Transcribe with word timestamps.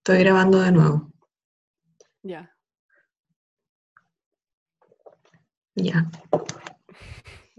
Estoy 0.00 0.20
grabando 0.20 0.60
de 0.62 0.72
nuevo. 0.72 1.12
Ya. 2.22 2.50
Ya. 5.74 6.10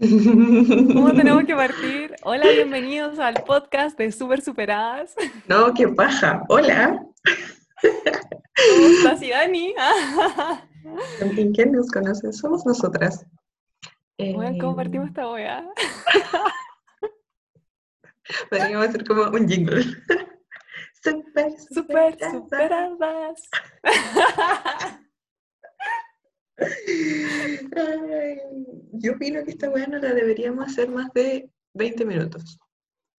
tenemos 1.16 1.44
que 1.44 1.54
partir? 1.54 2.16
Hola, 2.24 2.48
bienvenidos 2.48 3.20
al 3.20 3.34
podcast 3.44 3.96
de 3.96 4.10
Super 4.10 4.42
Superadas. 4.42 5.14
No, 5.46 5.72
qué 5.72 5.86
paja. 5.86 6.42
Hola. 6.48 7.00
¿Cómo 7.80 8.88
estás, 8.88 9.20
Dani? 9.20 9.72
¿Con 11.20 11.52
quién 11.52 11.70
nos 11.70 11.88
conoce? 11.92 12.32
Somos 12.32 12.66
nosotras. 12.66 13.24
Bueno, 14.18 14.58
¿cómo 14.60 14.72
Eh, 14.72 14.76
partimos 14.76 15.08
esta 15.10 15.30
weá? 15.30 15.64
Podríamos 18.50 18.88
hacer 18.88 19.04
como 19.04 19.22
un 19.30 19.48
jingle. 19.48 19.84
Super, 21.02 21.58
Super 21.58 22.16
superadas. 22.18 22.32
Superadas. 22.32 23.48
Ay, 27.76 28.38
yo 28.92 29.12
opino 29.12 29.44
que 29.44 29.50
esta 29.50 29.68
weá 29.70 29.86
no 29.86 29.98
la 29.98 30.14
deberíamos 30.14 30.66
hacer 30.66 30.88
más 30.88 31.12
de 31.12 31.50
20 31.74 32.04
minutos. 32.04 32.58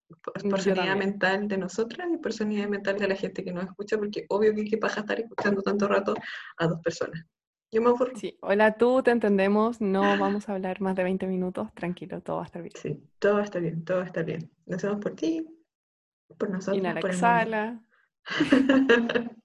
Por, 0.07 0.49
por 0.49 0.61
sanidad 0.61 0.95
mental 0.95 1.47
de 1.47 1.57
nosotras 1.57 2.07
y 2.13 2.17
por 2.17 2.31
sanidad 2.31 2.69
mental 2.69 2.97
de 2.97 3.07
la 3.07 3.15
gente 3.15 3.43
que 3.43 3.51
nos 3.51 3.65
escucha, 3.65 3.97
porque 3.97 4.25
obvio 4.29 4.53
que 4.53 4.65
qué 4.65 4.77
paja 4.77 5.01
estar 5.01 5.19
escuchando 5.19 5.61
tanto 5.61 5.87
rato 5.87 6.13
a 6.57 6.67
dos 6.67 6.79
personas. 6.81 7.25
Yo 7.71 7.81
me 7.81 7.89
aburro. 7.89 8.15
Sí, 8.15 8.37
hola, 8.41 8.77
tú, 8.77 9.01
te 9.01 9.09
entendemos. 9.09 9.81
No 9.81 10.01
vamos 10.19 10.47
a 10.47 10.53
hablar 10.53 10.79
más 10.79 10.95
de 10.95 11.03
20 11.03 11.25
minutos. 11.25 11.73
Tranquilo, 11.73 12.21
todo 12.21 12.37
va 12.37 12.43
a 12.43 12.45
estar 12.45 12.61
bien. 12.61 12.73
Sí, 12.79 13.03
todo 13.17 13.39
está 13.39 13.57
bien, 13.59 13.83
todo 13.83 14.03
está 14.03 14.21
bien. 14.21 14.51
Lo 14.67 14.75
hacemos 14.75 14.99
por 14.99 15.15
ti, 15.15 15.43
por 16.37 16.49
nosotros, 16.49 16.77
Inhala, 16.77 17.01
por 17.01 17.11
el 17.11 17.15
mundo. 17.17 17.27
exhala. 17.27 17.81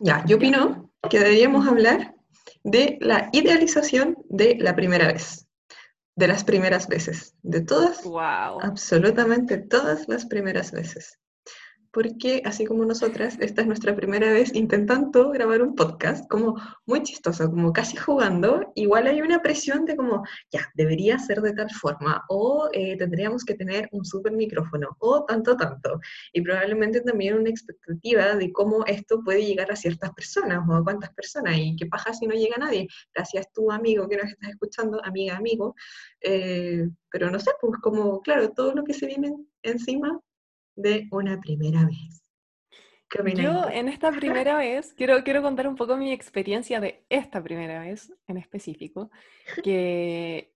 Ya, 0.00 0.24
yo 0.26 0.36
opino 0.36 0.90
que 1.08 1.20
deberíamos 1.20 1.66
hablar 1.68 2.14
de 2.64 2.98
la 3.00 3.28
idealización 3.32 4.16
de 4.28 4.56
la 4.58 4.74
primera 4.74 5.06
vez, 5.06 5.46
de 6.16 6.26
las 6.28 6.42
primeras 6.44 6.88
veces, 6.88 7.34
de 7.42 7.60
todas, 7.60 8.02
Wow. 8.02 8.60
absolutamente 8.60 9.58
todas 9.58 10.08
las 10.08 10.26
primeras 10.26 10.72
veces. 10.72 11.18
Porque 11.94 12.42
así 12.44 12.64
como 12.66 12.84
nosotras, 12.84 13.38
esta 13.38 13.60
es 13.60 13.68
nuestra 13.68 13.94
primera 13.94 14.32
vez 14.32 14.52
intentando 14.52 15.30
grabar 15.30 15.62
un 15.62 15.76
podcast, 15.76 16.28
como 16.28 16.60
muy 16.86 17.04
chistoso, 17.04 17.48
como 17.48 17.72
casi 17.72 17.96
jugando, 17.96 18.72
igual 18.74 19.06
hay 19.06 19.22
una 19.22 19.40
presión 19.40 19.84
de 19.84 19.94
como, 19.94 20.24
ya, 20.50 20.68
debería 20.74 21.20
ser 21.20 21.40
de 21.40 21.52
tal 21.52 21.70
forma, 21.70 22.24
o 22.28 22.68
eh, 22.72 22.96
tendríamos 22.96 23.44
que 23.44 23.54
tener 23.54 23.88
un 23.92 24.04
súper 24.04 24.32
micrófono, 24.32 24.96
o 24.98 25.24
tanto, 25.24 25.56
tanto. 25.56 26.00
Y 26.32 26.40
probablemente 26.40 27.00
también 27.00 27.38
una 27.38 27.50
expectativa 27.50 28.34
de 28.34 28.52
cómo 28.52 28.84
esto 28.86 29.20
puede 29.22 29.46
llegar 29.46 29.70
a 29.70 29.76
ciertas 29.76 30.12
personas, 30.14 30.68
o 30.68 30.74
a 30.74 30.82
cuántas 30.82 31.14
personas, 31.14 31.56
y 31.58 31.76
qué 31.76 31.86
paja 31.86 32.12
si 32.12 32.26
no 32.26 32.34
llega 32.34 32.56
nadie. 32.58 32.88
Gracias 33.14 33.52
tú, 33.52 33.70
amigo, 33.70 34.08
que 34.08 34.16
nos 34.16 34.32
estás 34.32 34.50
escuchando, 34.50 35.00
amiga, 35.04 35.36
amigo. 35.36 35.76
Eh, 36.20 36.88
pero 37.08 37.30
no 37.30 37.38
sé, 37.38 37.52
pues 37.60 37.80
como, 37.80 38.20
claro, 38.20 38.50
todo 38.50 38.74
lo 38.74 38.82
que 38.82 38.94
se 38.94 39.06
viene 39.06 39.32
encima 39.62 40.20
de 40.76 41.08
una 41.10 41.40
primera 41.40 41.84
vez. 41.84 42.22
¿Qué 43.08 43.20
opinas, 43.20 43.44
Yo 43.44 43.70
en 43.70 43.88
esta 43.88 44.10
primera 44.10 44.56
vez, 44.56 44.92
quiero, 44.94 45.22
quiero 45.22 45.42
contar 45.42 45.68
un 45.68 45.76
poco 45.76 45.96
mi 45.96 46.12
experiencia 46.12 46.80
de 46.80 47.04
esta 47.08 47.42
primera 47.42 47.80
vez 47.80 48.12
en 48.26 48.38
específico, 48.38 49.10
que 49.62 50.54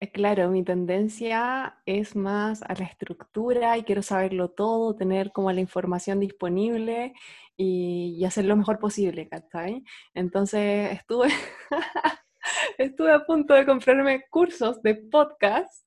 eh, 0.00 0.12
claro, 0.12 0.50
mi 0.50 0.62
tendencia 0.64 1.78
es 1.86 2.14
más 2.14 2.62
a 2.62 2.74
la 2.74 2.84
estructura 2.84 3.78
y 3.78 3.84
quiero 3.84 4.02
saberlo 4.02 4.50
todo, 4.50 4.96
tener 4.96 5.32
como 5.32 5.50
la 5.52 5.60
información 5.60 6.20
disponible 6.20 7.14
y, 7.56 8.16
y 8.18 8.24
hacer 8.24 8.44
lo 8.44 8.56
mejor 8.56 8.78
posible, 8.78 9.28
¿cachai? 9.28 9.82
Entonces 10.12 10.92
estuve, 10.92 11.28
estuve 12.78 13.12
a 13.12 13.24
punto 13.24 13.54
de 13.54 13.64
comprarme 13.64 14.24
cursos 14.30 14.82
de 14.82 14.96
podcast 14.96 15.84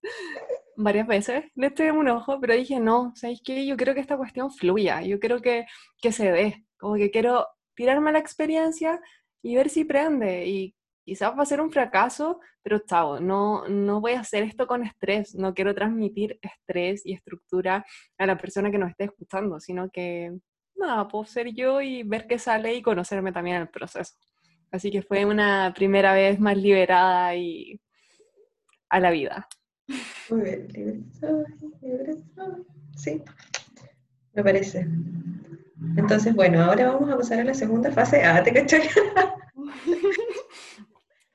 varias 0.78 1.08
veces, 1.08 1.46
le 1.56 1.68
eché 1.68 1.92
un 1.92 2.08
ojo, 2.08 2.40
pero 2.40 2.54
dije, 2.54 2.80
no, 2.80 3.12
¿sabéis 3.16 3.42
qué? 3.44 3.66
Yo 3.66 3.76
creo 3.76 3.94
que 3.94 4.00
esta 4.00 4.18
cuestión 4.18 4.52
fluya, 4.52 5.02
yo 5.02 5.20
creo 5.20 5.42
que, 5.42 5.66
que 6.02 6.12
se 6.12 6.32
dé, 6.32 6.66
como 6.78 6.96
que 6.96 7.12
quiero 7.12 7.48
tirarme 7.76 8.10
a 8.10 8.14
la 8.14 8.20
experiencia 8.20 9.02
y 9.42 9.56
ver 9.56 9.70
si 9.70 9.86
prende, 9.86 10.46
y 10.48 10.76
quizás 11.04 11.38
va 11.38 11.44
a 11.44 11.46
ser 11.46 11.62
un 11.62 11.72
fracaso, 11.72 12.40
pero 12.62 12.80
chao, 12.80 13.20
no, 13.20 13.68
no 13.68 14.02
voy 14.02 14.14
a 14.14 14.22
hacer 14.22 14.44
esto 14.44 14.68
con 14.68 14.84
estrés, 14.84 15.36
no 15.36 15.54
quiero 15.54 15.74
transmitir 15.74 16.40
estrés 16.42 17.06
y 17.06 17.14
estructura 17.14 17.86
a 18.18 18.26
la 18.26 18.38
persona 18.38 18.72
que 18.72 18.78
nos 18.78 18.92
esté 18.92 19.06
escuchando, 19.06 19.60
sino 19.60 19.90
que, 19.90 20.38
nada, 20.76 21.08
puedo 21.08 21.26
ser 21.26 21.54
yo 21.54 21.82
y 21.82 22.04
ver 22.04 22.28
qué 22.28 22.38
sale 22.40 22.76
y 22.76 22.82
conocerme 22.82 23.32
también 23.32 23.58
en 23.58 23.62
el 23.64 23.70
proceso. 23.70 24.16
Así 24.72 24.92
que 24.92 25.02
fue 25.02 25.26
una 25.26 25.74
primera 25.76 26.14
vez 26.14 26.40
más 26.40 26.58
liberada 26.58 27.36
y 27.36 27.80
a 28.90 29.00
la 29.00 29.12
vida. 29.12 29.48
Muy 30.30 30.42
bien, 30.42 30.68
libre 30.74 31.00
soy, 31.20 31.46
libre 31.81 32.14
soy. 32.36 32.66
Sí, 32.96 33.22
me 34.34 34.44
parece. 34.44 34.88
Entonces, 35.96 36.36
bueno, 36.36 36.64
ahora 36.64 36.92
vamos 36.92 37.09
a 37.09 37.18
pasar 37.18 37.40
a 37.40 37.44
la 37.44 37.53
segunda 37.53 37.92
fase. 37.92 38.24
Ah, 38.24 38.44
¿te 38.44 38.52
cachai? 38.53 38.81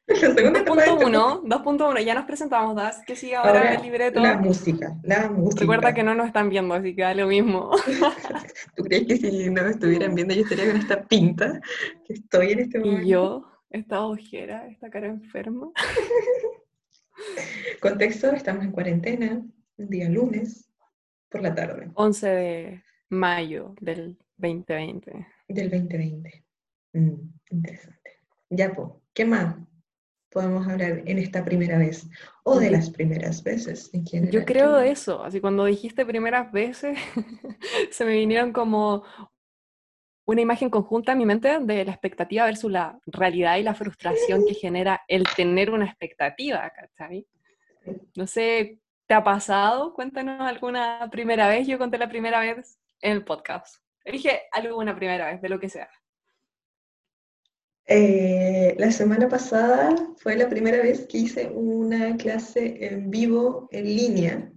La 0.08 0.34
segunda 0.34 0.60
etapa 0.60 0.82
de 0.82 0.90
este 0.90 1.04
2.1, 1.06 1.42
2.1, 1.44 2.04
ya 2.04 2.14
nos 2.14 2.24
presentamos, 2.24 2.76
Das, 2.76 3.02
que 3.06 3.16
sigue 3.16 3.36
ahora, 3.36 3.60
Ahora, 3.60 3.74
el 3.74 3.82
libreto. 3.82 4.20
la 4.20 4.36
música, 4.36 4.98
la 5.04 5.30
música. 5.30 5.60
Recuerda 5.60 5.94
que 5.94 6.02
no 6.02 6.14
nos 6.14 6.26
están 6.26 6.50
viendo, 6.50 6.74
así 6.74 6.94
que 6.94 7.02
da 7.02 7.14
lo 7.14 7.26
mismo. 7.28 7.70
¿Tú 8.76 8.82
crees 8.84 9.06
que 9.06 9.16
si 9.16 9.48
no 9.48 9.62
me 9.62 9.70
estuvieran 9.70 10.14
viendo 10.14 10.34
yo 10.34 10.42
estaría 10.42 10.66
con 10.66 10.76
esta 10.80 11.02
pinta 11.04 11.60
que 12.04 12.14
estoy 12.14 12.52
en 12.52 12.58
este 12.60 12.78
momento? 12.80 13.02
Y 13.02 13.08
yo, 13.08 13.44
esta 13.70 14.02
ojera, 14.02 14.66
esta 14.68 14.90
cara 14.90 15.06
enferma. 15.06 15.70
Contexto, 17.80 18.32
estamos 18.32 18.64
en 18.64 18.72
cuarentena, 18.72 19.42
un 19.76 19.88
día 19.88 20.08
lunes, 20.08 20.68
por 21.28 21.42
la 21.42 21.54
tarde 21.54 21.90
11 21.94 22.28
de 22.28 22.82
mayo 23.08 23.74
del 23.80 24.18
2020. 24.36 25.26
del 25.48 25.70
2020. 25.70 26.44
Mm, 26.94 27.14
interesante. 27.50 28.10
Ya, 28.50 28.72
po, 28.74 29.02
¿qué 29.14 29.24
más 29.24 29.56
podemos 30.30 30.66
hablar 30.68 31.02
en 31.06 31.18
esta 31.18 31.44
primera 31.44 31.78
vez? 31.78 32.08
O 32.44 32.58
de 32.58 32.70
las 32.70 32.90
primeras 32.90 33.42
veces 33.42 33.90
en 33.92 34.06
general. 34.06 34.32
Yo 34.32 34.44
creo 34.44 34.78
¿Qué- 34.80 34.90
eso, 34.90 35.22
así 35.24 35.40
cuando 35.40 35.64
dijiste 35.64 36.04
primeras 36.06 36.52
veces, 36.52 36.98
se 37.90 38.04
me 38.04 38.12
vinieron 38.12 38.52
como 38.52 39.04
una 40.24 40.40
imagen 40.40 40.70
conjunta 40.70 41.12
en 41.12 41.18
mi 41.18 41.26
mente 41.26 41.58
de 41.58 41.84
la 41.84 41.92
expectativa 41.92 42.44
versus 42.44 42.70
la 42.70 42.98
realidad 43.06 43.56
y 43.56 43.62
la 43.62 43.74
frustración 43.74 44.44
que 44.46 44.54
genera 44.54 45.02
el 45.08 45.24
tener 45.36 45.70
una 45.70 45.86
expectativa, 45.86 46.70
¿cachai? 46.70 47.26
No 48.14 48.26
sé, 48.26 48.78
¿te 49.06 49.14
ha 49.14 49.24
pasado? 49.24 49.92
Cuéntanos 49.94 50.40
alguna 50.40 51.08
primera 51.10 51.48
vez. 51.48 51.66
Yo 51.66 51.78
conté 51.78 51.98
la 51.98 52.08
primera 52.08 52.40
vez 52.40 52.78
en 53.00 53.12
el 53.12 53.24
podcast. 53.24 53.76
Elige 54.04 54.42
alguna 54.52 54.94
primera 54.94 55.32
vez, 55.32 55.42
de 55.42 55.48
lo 55.48 55.58
que 55.58 55.68
sea. 55.68 55.88
Eh, 57.86 58.76
la 58.78 58.92
semana 58.92 59.28
pasada 59.28 59.94
fue 60.16 60.36
la 60.36 60.48
primera 60.48 60.78
vez 60.78 61.06
que 61.08 61.18
hice 61.18 61.48
una 61.48 62.16
clase 62.16 62.86
en 62.86 63.10
vivo, 63.10 63.68
en 63.72 63.84
línea. 63.84 64.52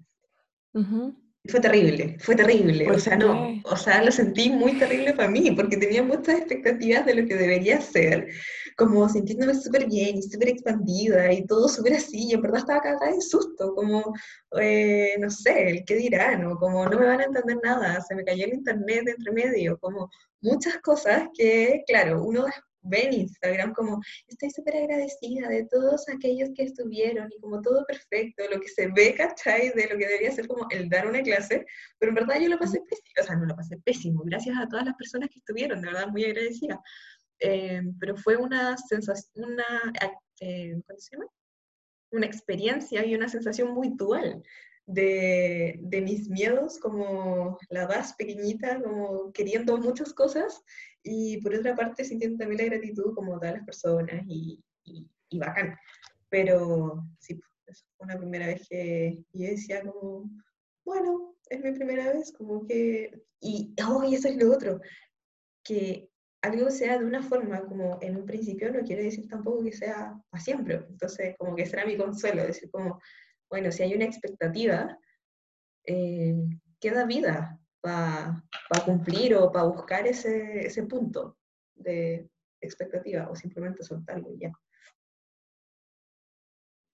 Ujú. 0.73 1.25
Fue 1.47 1.59
terrible, 1.59 2.17
fue 2.19 2.35
terrible. 2.35 2.85
¿Por 2.85 2.95
O 2.95 3.00
sea, 3.00 3.16
no, 3.16 3.61
o 3.63 3.78
sea, 3.78 4.03
lo 4.03 4.11
sentí 4.11 4.50
muy 4.50 4.78
terrible 4.79 5.13
para 5.13 5.29
mí, 5.29 5.51
porque 5.51 5.78
tenía 5.78 6.01
muchas 6.01 6.39
expectativas 6.39 7.06
de 7.06 7.13
lo 7.16 7.28
que 7.28 7.35
debería 7.35 7.79
ser, 7.81 8.28
como 8.75 9.07
sintiéndome 9.07 9.53
súper 9.53 9.88
bien 9.88 10.17
y 10.17 10.23
súper 10.23 10.50
expandida 10.50 11.31
y 11.31 11.45
todo 11.45 11.67
súper 11.67 11.94
así. 11.94 12.29
Y 12.29 12.33
en 12.33 12.41
verdad 12.41 12.59
estaba 12.59 12.81
cagada 12.81 13.11
de 13.11 13.22
susto, 13.22 13.73
como, 13.75 14.13
eh, 14.59 15.16
no 15.19 15.29
sé, 15.29 15.69
el 15.69 15.85
qué 15.85 15.95
dirán, 15.95 16.45
o 16.45 16.57
como 16.57 16.88
no 16.88 17.00
me 17.00 17.06
van 17.06 17.22
a 17.22 17.25
entender 17.25 17.57
nada, 17.63 18.01
se 18.01 18.16
me 18.16 18.23
cayó 18.23 18.45
el 18.45 18.53
internet 18.53 19.03
de 19.06 19.12
entre 19.12 19.31
medio, 19.31 19.77
como 19.79 20.09
muchas 20.42 20.77
cosas 20.80 21.27
que, 21.38 21.83
claro, 21.88 22.24
uno 22.24 22.45
ve 22.85 23.05
en 23.05 23.13
Instagram 23.13 23.73
como 23.73 23.99
estoy 24.27 24.49
súper 24.51 24.77
agradecida 24.77 25.47
de 25.47 25.65
todos 25.65 26.07
aquellos 26.09 26.49
que 26.55 26.63
estuvieron 26.63 27.29
y 27.31 27.39
como 27.39 27.61
todo 27.61 27.85
perfecto, 27.85 28.43
lo 28.51 28.59
que 28.59 28.69
se 28.69 28.87
ve, 28.87 29.15
¿cachai? 29.15 29.69
De 29.69 29.87
lo 29.87 29.97
que 29.97 30.07
debería 30.07 30.31
ser 30.31 30.47
como 30.47 30.67
el 30.69 30.89
dar 30.89 31.07
una 31.07 31.21
clase, 31.21 31.65
pero 31.99 32.11
en 32.11 32.15
verdad 32.15 32.39
yo 32.39 32.49
lo 32.49 32.59
pasé 32.59 32.79
pésimo, 32.81 33.21
o 33.21 33.23
sea, 33.23 33.35
no 33.35 33.45
lo 33.45 33.55
pasé 33.55 33.77
pésimo, 33.77 34.23
gracias 34.25 34.57
a 34.57 34.67
todas 34.67 34.85
las 34.85 34.95
personas 34.95 35.29
que 35.29 35.39
estuvieron, 35.39 35.81
de 35.81 35.87
verdad 35.87 36.07
muy 36.07 36.25
agradecida. 36.25 36.81
Eh, 37.39 37.81
pero 37.99 38.15
fue 38.15 38.37
una 38.37 38.77
sensación, 38.77 39.51
una, 39.51 39.93
eh, 40.39 40.75
¿cómo 40.87 40.99
se 40.99 41.15
llama? 41.15 41.27
Una 42.11 42.25
experiencia 42.25 43.05
y 43.05 43.13
una 43.13 43.27
sensación 43.27 43.73
muy 43.73 43.89
dual 43.89 44.41
de, 44.85 45.79
de 45.81 46.01
mis 46.01 46.29
miedos, 46.29 46.79
como 46.79 47.57
la 47.69 47.87
vas 47.87 48.13
pequeñita, 48.13 48.81
como 48.81 49.31
queriendo 49.31 49.77
muchas 49.77 50.13
cosas, 50.13 50.61
y 51.03 51.41
por 51.41 51.55
otra 51.55 51.75
parte 51.75 52.03
sintiendo 52.03 52.37
también 52.37 52.61
la 52.61 52.75
gratitud 52.75 53.13
como 53.13 53.39
todas 53.39 53.55
las 53.55 53.65
personas 53.65 54.23
y, 54.27 54.63
y, 54.83 55.09
y 55.29 55.39
bacán. 55.39 55.75
Pero 56.29 57.03
sí, 57.19 57.39
esa 57.67 57.85
fue 57.97 58.05
una 58.05 58.17
primera 58.17 58.47
vez 58.47 58.67
que 58.69 59.23
yo 59.33 59.47
decía 59.47 59.81
como, 59.83 60.29
bueno, 60.83 61.35
es 61.49 61.63
mi 61.63 61.71
primera 61.71 62.13
vez, 62.13 62.31
como 62.31 62.65
que, 62.65 63.23
y, 63.39 63.73
oh, 63.87 64.03
y 64.03 64.15
eso 64.15 64.27
es 64.27 64.37
lo 64.37 64.51
otro, 64.51 64.81
que 65.63 66.09
algo 66.41 66.69
sea 66.69 66.99
de 66.99 67.05
una 67.05 67.23
forma 67.23 67.65
como 67.65 67.97
en 68.01 68.17
un 68.17 68.25
principio 68.25 68.71
no 68.71 68.83
quiere 68.83 69.03
decir 69.03 69.27
tampoco 69.27 69.63
que 69.63 69.71
sea 69.71 70.15
para 70.29 70.43
siempre. 70.43 70.85
Entonces, 70.89 71.35
como 71.37 71.55
que 71.55 71.65
será 71.65 71.85
mi 71.85 71.97
consuelo, 71.97 72.43
decir 72.43 72.69
como, 72.69 73.01
bueno, 73.50 73.71
si 73.71 73.83
hay 73.83 73.94
una 73.94 74.06
expectativa, 74.06 74.97
eh, 75.86 76.36
queda 76.80 77.06
vida 77.06 77.59
para 77.81 78.44
cumplir 78.83 79.36
o 79.36 79.51
para 79.51 79.65
buscar 79.65 80.07
ese, 80.07 80.83
punto 80.89 81.38
de 81.75 82.27
expectativa 82.59 83.30
o 83.30 83.36
simplemente 83.36 83.83
soltarlo 83.83 84.31
y 84.31 84.39
ya. 84.39 84.51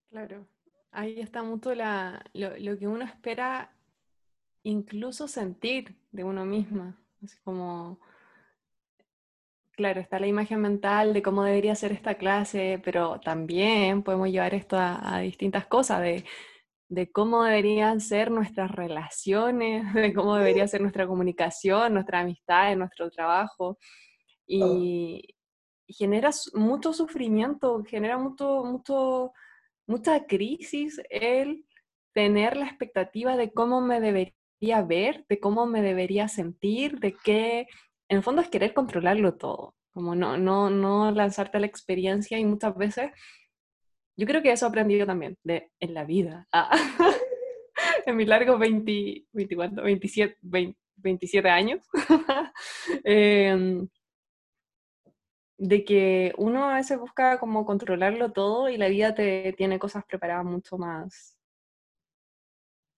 Claro, 0.10 0.46
ahí 0.92 1.22
está 1.22 1.44
mucho 1.44 1.74
la, 1.74 2.24
lo, 2.34 2.58
lo, 2.58 2.78
que 2.78 2.88
uno 2.88 3.06
espera 3.06 3.74
incluso 4.64 5.30
sentir 5.30 5.96
de 6.12 6.26
uno 6.26 6.46
misma. 6.46 6.98
Así 7.24 7.38
como, 7.44 8.00
claro, 9.82 10.00
está 10.00 10.20
la 10.20 10.28
imagen 10.28 10.62
mental 10.62 11.12
de 11.12 11.24
cómo 11.24 11.44
debería 11.44 11.74
ser 11.74 11.92
esta 11.92 12.14
clase, 12.14 12.80
pero 12.84 13.20
también 13.20 14.04
podemos 14.04 14.30
llevar 14.30 14.54
esto 14.54 14.78
a, 14.78 15.20
distintas 15.22 15.66
cosas, 15.66 16.02
de, 16.02 16.24
de, 16.88 17.12
cómo 17.12 17.44
deberían 17.44 18.00
ser 18.00 18.30
nuestras 18.30 18.70
relaciones, 18.70 19.92
de 19.96 20.14
cómo 20.14 20.36
debería 20.36 20.68
ser 20.68 20.82
nuestra 20.82 21.08
comunicación, 21.08 21.96
nuestra 21.96 22.20
amistad, 22.20 22.76
nuestro 22.76 23.10
trabajo. 23.10 23.80
Y, 24.46 25.36
genera 25.88 26.30
mucho 26.54 26.94
sufrimiento, 26.94 27.84
genera 27.84 28.20
mucho, 28.20 28.64
mucho, 28.64 29.34
mucha 29.88 30.28
crisis 30.28 31.02
el 31.10 31.66
tener 32.14 32.56
la 32.56 32.68
expectativa 32.68 33.36
de 33.36 33.52
cómo 33.52 33.82
me 33.82 34.00
debería 34.00 34.84
ver, 34.88 35.26
de 35.28 35.40
cómo 35.40 35.66
me 35.66 35.82
debería 35.82 36.28
sentir, 36.28 37.00
de 37.00 37.16
qué, 37.24 37.66
en 38.12 38.18
el 38.18 38.24
fondo 38.24 38.42
es 38.42 38.50
querer 38.50 38.74
controlarlo 38.74 39.36
todo, 39.36 39.74
como 39.94 40.16
no, 40.16 40.38
no, 40.38 40.70
no 40.70 41.12
lanzarte 41.12 41.56
a 41.56 41.60
la 41.62 41.68
experiencia 41.68 42.38
y 42.38 42.44
muchas 42.44 42.76
veces, 42.76 43.10
yo 44.18 44.28
creo 44.28 44.42
que 44.42 44.52
eso 44.52 44.66
he 44.66 44.70
aprendido 44.70 45.08
también 45.08 45.38
de, 45.46 45.72
en 45.80 45.94
la 45.94 46.04
vida, 46.04 46.46
ah, 46.52 46.70
en 48.06 48.18
mis 48.18 48.28
largos 48.28 48.60
20, 48.60 49.28
27, 49.32 50.38
27 50.98 51.50
años. 51.50 51.88
eh, 53.06 53.88
de 55.58 55.86
que 55.86 56.34
uno 56.38 56.70
a 56.70 56.76
veces 56.76 57.00
busca 57.00 57.40
como 57.40 57.66
controlarlo 57.66 58.34
todo 58.34 58.68
y 58.68 58.76
la 58.76 58.90
vida 58.90 59.16
te 59.16 59.54
tiene 59.54 59.80
cosas 59.80 60.04
preparadas 60.04 60.44
mucho 60.44 60.78
más 60.78 61.38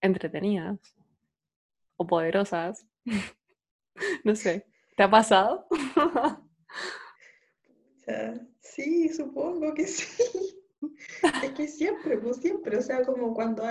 entretenidas 0.01 0.80
o 1.98 2.07
poderosas. 2.07 2.88
no 4.24 4.36
sé, 4.36 4.65
¿te 4.95 5.03
ha 5.03 5.09
pasado? 5.09 5.67
sí, 8.59 9.09
supongo 9.09 9.73
que 9.73 9.87
sí. 9.87 10.59
Es 11.43 11.51
que 11.51 11.67
siempre, 11.67 12.17
pues 12.17 12.37
siempre, 12.37 12.77
o 12.77 12.81
sea, 12.81 13.03
como 13.03 13.33
cuando, 13.33 13.63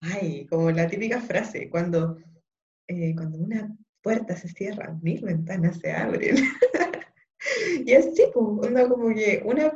ay, 0.00 0.46
como 0.46 0.70
la 0.70 0.86
típica 0.86 1.20
frase, 1.20 1.68
cuando, 1.68 2.16
eh, 2.86 3.14
cuando 3.16 3.38
una 3.38 3.76
puerta 4.00 4.36
se 4.36 4.48
cierra, 4.48 4.96
mil 5.02 5.22
ventanas 5.24 5.78
se 5.78 5.90
abren. 5.92 6.36
y 7.84 7.94
así, 7.94 8.22
pues, 8.32 8.88
como 8.88 9.14
que 9.14 9.42
una, 9.44 9.72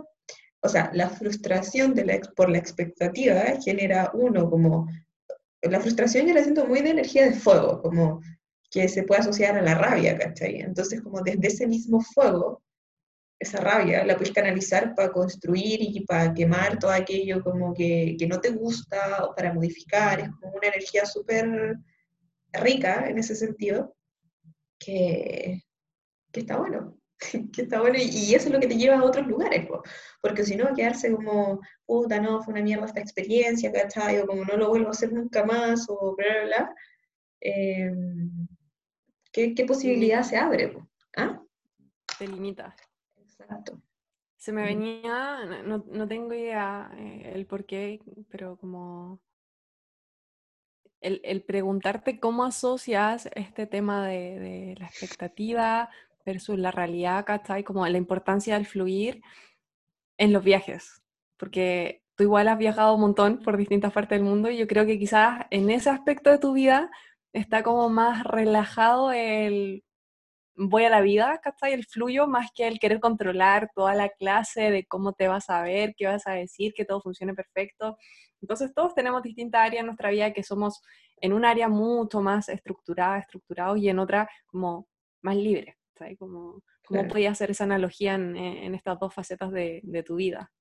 o 0.61 0.69
sea, 0.69 0.91
la 0.95 1.09
frustración 1.11 1.95
la, 1.97 2.21
por 2.37 2.51
la 2.51 2.59
expectativa 2.59 3.43
genera 3.65 4.11
uno 4.15 4.49
como, 4.49 4.89
la 5.63 5.81
frustración 5.81 6.27
ya 6.27 6.43
siento 6.43 6.67
muy 6.67 6.83
de 6.83 6.91
energía 6.91 7.27
de 7.27 7.35
fuego, 7.35 7.83
como 7.83 8.21
que 8.77 8.89
se 8.89 9.05
puede 9.05 9.23
asociar 9.23 9.57
a 9.57 9.63
la 9.63 9.75
rabia, 9.75 10.19
¿cachai? 10.19 10.61
Entonces, 10.61 11.01
como 11.01 11.23
desde 11.23 11.47
ese 11.47 11.67
mismo 11.67 11.99
fuego, 12.03 12.63
esa 13.39 13.59
rabia 13.59 14.05
la 14.05 14.17
puedes 14.17 14.35
canalizar 14.35 14.95
para 14.95 15.11
construir 15.13 15.79
y 15.81 16.05
para 16.05 16.35
quemar 16.35 16.79
todo 16.79 16.91
aquello 16.91 17.43
como 17.43 17.73
que, 17.73 18.17
que 18.19 18.27
no 18.27 18.39
te 18.39 18.51
gusta 18.51 19.25
o 19.25 19.35
para 19.35 19.55
modificar, 19.55 20.21
es 20.21 20.29
como 20.29 20.53
una 20.57 20.69
energía 20.69 21.07
súper 21.07 21.77
rica 22.53 23.09
en 23.09 23.17
ese 23.17 23.35
sentido, 23.35 23.97
que, 24.79 25.63
que 26.31 26.41
está 26.41 26.59
bueno. 26.59 26.99
que 27.55 27.63
está 27.63 27.81
bueno, 27.81 27.97
y, 27.99 28.35
eso 28.35 28.49
es 28.49 28.53
lo 28.53 28.61
que 28.61 28.67
te 28.67 28.77
lleva 28.77 28.99
a 28.99 29.05
otros 29.05 29.27
lugares, 29.27 29.67
porque 30.21 30.45
si 30.45 30.55
no, 30.55 30.75
quedarse 30.75 31.11
como, 31.11 31.61
puta, 31.87 32.21
no, 32.21 32.43
fue 32.43 32.53
una 32.53 32.63
mierda 32.63 32.85
esta 32.85 33.01
experiencia, 33.01 33.73
¿cachai? 33.73 34.19
O 34.19 34.27
como 34.27 34.45
no 34.45 34.59
lo 34.59 34.69
vuelvo 34.69 34.89
a 34.89 34.91
hacer 34.91 35.15
nunca 35.15 35.47
más, 35.47 35.87
o 35.89 36.15
bla, 36.15 36.27
bla, 36.27 36.45
bla. 36.45 36.75
Em, 37.41 38.47
¿qué, 39.37 39.55
¿qué, 39.55 39.67
posibilidad 39.67 40.23
se 40.23 40.39
abre? 40.39 40.75
¿Ah? 41.15 41.43
Te 42.19 42.27
limita. 42.27 42.75
Exacto. 43.19 43.83
Se 44.39 44.51
me 44.51 44.63
venía, 44.63 45.45
no, 45.67 45.85
no 45.87 46.09
tengo 46.09 46.33
idea 46.33 46.91
eh, 46.97 47.33
el 47.35 47.45
por 47.45 47.67
qué, 47.67 48.01
pero 48.31 48.57
como 48.57 49.21
el, 51.03 51.21
el, 51.23 51.43
preguntarte 51.43 52.19
cómo 52.19 52.45
asocias 52.45 53.29
este 53.35 53.67
tema 53.67 54.07
de, 54.07 54.39
de, 54.39 54.75
la 54.79 54.87
expectativa 54.87 55.91
versus 56.25 56.59
la 56.59 56.71
realidad, 56.71 57.27
¿cachai? 57.27 57.63
Como 57.63 57.87
la 57.87 57.99
importancia 57.99 58.55
del 58.55 58.67
fluir 58.67 59.21
en 60.17 60.33
los 60.33 60.45
viajes, 60.45 61.03
porque 61.37 62.03
tú 62.15 62.23
igual 62.23 62.49
has 62.49 62.57
viajado 62.57 62.95
un 62.95 63.03
montón 63.03 63.41
por 63.41 63.59
distintas 63.59 63.93
partes 63.93 64.19
del 64.19 64.27
mundo 64.27 64.51
y 64.51 64.57
yo 64.57 64.67
creo 64.67 64.87
que 64.87 64.99
quizás 64.99 65.45
en 65.51 65.69
ese 65.69 65.91
aspecto 65.91 66.31
de 66.31 66.39
tu 66.39 66.55
vida 66.55 66.91
está 67.33 67.63
como 67.63 67.89
más 67.89 68.25
relajado 68.25 69.13
el 69.13 69.85
voy 70.57 70.85
a 70.85 70.91
la 70.91 71.03
vida, 71.03 71.39
¿cachai? 71.43 71.73
El 71.73 71.85
fluyo 71.85 72.27
más 72.27 72.51
que 72.55 72.67
el 72.67 72.79
querer 72.79 73.01
controlar 73.01 73.71
toda 73.75 73.95
la 73.95 74.09
clase 74.09 74.71
de 74.71 74.87
cómo 74.87 75.13
te 75.13 75.29
vas 75.29 75.51
a 75.51 75.63
ver, 75.63 75.95
qué 75.97 76.07
vas 76.07 76.27
a 76.27 76.33
decir, 76.33 76.73
que 76.75 76.85
todo 76.85 77.01
funcione 77.01 77.35
perfecto. 77.35 77.99
Entonces 78.41 78.73
todos 78.75 78.95
tenemos 78.95 79.23
distintas 79.23 79.67
áreas 79.67 79.81
en 79.81 79.87
nuestra 79.87 80.11
vida 80.11 80.33
que 80.33 80.43
somos 80.43 80.83
en 81.21 81.33
un 81.33 81.45
área 81.45 81.69
mucho 81.69 82.21
más 82.21 82.49
estructurada, 82.49 83.19
estructurado 83.19 83.77
y 83.77 83.89
en 83.89 83.99
otra 83.99 84.29
como 84.47 84.89
más 85.23 85.37
libre. 85.37 85.77
¿Cómo, 86.19 86.63
cómo 86.87 87.09
podía 87.09 87.31
hacer 87.31 87.51
esa 87.51 87.65
analogía 87.65 88.15
en, 88.15 88.37
en 88.37 88.75
estas 88.75 88.99
dos 88.99 89.15
facetas 89.15 89.51
de, 89.51 89.81
de, 89.83 90.03
tu 90.03 90.17
vida? 90.17 90.53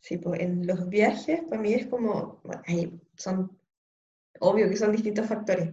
Sí, 0.00 0.16
pues 0.16 0.40
en 0.40 0.66
los 0.66 0.88
viajes 0.88 1.42
para 1.42 1.60
mí 1.60 1.74
es 1.74 1.86
como, 1.86 2.40
bueno, 2.42 2.62
son, 3.16 3.58
obvio 4.42 4.68
que 4.68 4.76
son 4.76 4.92
distintos 4.92 5.26
factores, 5.26 5.70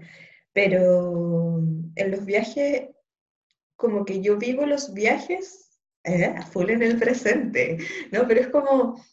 pero 0.54 1.60
en 1.96 2.12
los 2.12 2.26
viajes 2.26 2.90
como 3.76 4.06
que 4.06 4.22
yo 4.22 4.38
vivo 4.38 4.66
los 4.66 4.94
viajes 4.94 5.80
eh, 6.04 6.36
full 6.52 6.70
en 6.70 6.84
el 6.84 6.98
presente, 7.00 7.78
¿no? 8.12 8.28
Pero 8.28 8.42
es 8.42 8.48
como, 8.50 9.04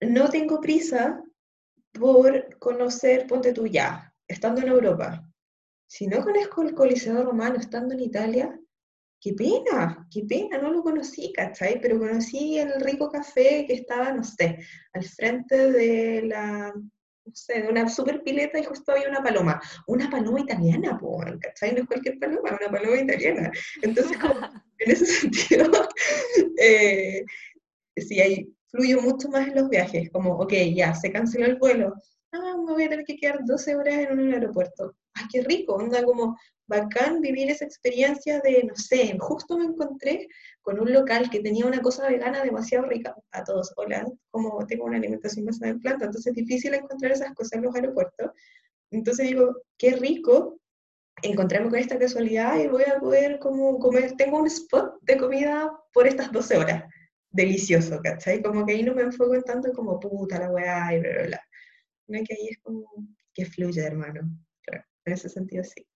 no 0.00 0.28
tengo 0.30 0.60
prisa 0.60 1.22
por 1.92 2.58
conocer, 2.58 3.26
ponte 3.26 3.52
tú 3.52 3.66
ya, 3.66 4.12
estando 4.26 4.60
en 4.60 4.68
Europa. 4.68 5.24
Si 5.86 6.06
no 6.06 6.22
conozco 6.22 6.62
el 6.62 6.74
Coliseo 6.74 7.22
Romano 7.22 7.56
estando 7.56 7.94
en 7.94 8.00
Italia, 8.00 8.58
qué 9.20 9.32
pena, 9.34 10.06
qué 10.10 10.24
pena, 10.24 10.58
no 10.58 10.70
lo 10.70 10.82
conocí, 10.82 11.32
¿cachai? 11.32 11.80
Pero 11.80 11.98
conocí 11.98 12.58
el 12.58 12.80
rico 12.80 13.10
café 13.10 13.64
que 13.66 13.74
estaba, 13.74 14.12
no 14.12 14.24
sé, 14.24 14.58
al 14.92 15.04
frente 15.04 15.70
de 15.70 16.22
la, 16.22 16.72
no 17.28 17.34
sé, 17.34 17.62
de 17.62 17.68
una 17.68 17.88
super 17.88 18.22
pileta 18.22 18.58
y 18.58 18.64
justo 18.64 18.92
había 18.92 19.08
una 19.08 19.22
paloma, 19.22 19.60
una 19.86 20.08
paloma 20.10 20.40
italiana, 20.40 20.98
¿cachai? 21.40 21.74
No 21.74 21.82
es 21.82 21.86
cualquier 21.86 22.18
paloma, 22.18 22.56
una 22.58 22.70
paloma 22.70 22.96
italiana. 22.96 23.50
Entonces, 23.82 24.16
en 24.78 24.90
ese 24.90 25.06
sentido, 25.06 25.70
eh, 26.58 27.24
sí, 27.96 28.20
ahí 28.20 28.54
fluyo 28.70 29.02
mucho 29.02 29.28
más 29.28 29.48
en 29.48 29.56
los 29.56 29.68
viajes, 29.68 30.10
como, 30.10 30.34
ok, 30.38 30.52
ya, 30.74 30.94
se 30.94 31.12
canceló 31.12 31.46
el 31.46 31.56
vuelo, 31.56 31.94
ah, 32.32 32.56
me 32.66 32.72
voy 32.72 32.84
a 32.84 32.88
tener 32.88 33.04
que 33.04 33.16
quedar 33.16 33.44
12 33.44 33.76
horas 33.76 33.94
en 33.94 34.18
un 34.18 34.32
aeropuerto. 34.32 34.94
Ay, 35.18 35.26
qué 35.30 35.42
rico, 35.42 35.74
onda 35.74 36.02
como 36.04 36.36
bacán 36.66 37.20
vivir 37.20 37.50
esa 37.50 37.64
experiencia 37.64 38.40
de, 38.40 38.62
no 38.64 38.76
sé, 38.76 39.16
justo 39.18 39.56
me 39.56 39.64
encontré 39.64 40.28
con 40.60 40.78
un 40.78 40.92
local 40.92 41.30
que 41.30 41.40
tenía 41.40 41.66
una 41.66 41.80
cosa 41.80 42.08
vegana 42.08 42.42
demasiado 42.42 42.86
rica. 42.86 43.16
A 43.32 43.42
todos, 43.42 43.72
hola, 43.76 44.06
como 44.30 44.66
tengo 44.66 44.84
una 44.84 44.98
alimentación 44.98 45.46
basada 45.46 45.70
en 45.70 45.80
planta, 45.80 46.04
entonces 46.04 46.30
es 46.30 46.34
difícil 46.34 46.74
encontrar 46.74 47.12
esas 47.12 47.34
cosas 47.34 47.54
en 47.54 47.62
los 47.62 47.74
aeropuertos. 47.74 48.30
Entonces 48.90 49.28
digo, 49.28 49.62
qué 49.78 49.96
rico 49.96 50.60
encontrarme 51.22 51.70
con 51.70 51.78
esta 51.78 51.98
casualidad 51.98 52.58
y 52.60 52.68
voy 52.68 52.84
a 52.84 53.00
poder 53.00 53.38
como 53.38 53.78
comer, 53.78 54.12
tengo 54.16 54.38
un 54.38 54.46
spot 54.46 54.98
de 55.02 55.16
comida 55.16 55.72
por 55.92 56.06
estas 56.06 56.30
12 56.30 56.58
horas. 56.58 56.84
Delicioso, 57.30 58.00
¿cachai? 58.02 58.42
Como 58.42 58.64
que 58.64 58.72
ahí 58.72 58.82
no 58.82 58.94
me 58.94 59.02
enfoco 59.02 59.34
en 59.34 59.42
tanto 59.42 59.72
como 59.72 59.98
puta 59.98 60.38
la 60.38 60.50
weá 60.50 60.94
y 60.94 61.00
bla, 61.00 61.10
bla, 61.12 61.22
bla. 61.26 61.40
No 62.08 62.18
que 62.24 62.34
ahí 62.34 62.48
es 62.50 62.58
como 62.62 62.86
que 63.34 63.44
fluye, 63.44 63.82
hermano. 63.82 64.30
En 65.04 65.12
ese 65.12 65.28
sentido 65.28 65.64
sí 65.64 65.86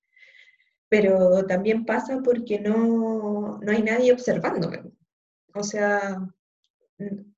pero 0.92 1.47
también 1.47 1.87
pasa 1.87 2.21
porque 2.23 2.61
no, 2.61 3.59
no 3.62 3.73
hay 3.73 3.82
nadie 3.82 4.12
observándome. 4.12 4.82
O 5.54 5.62
sea, 5.62 6.18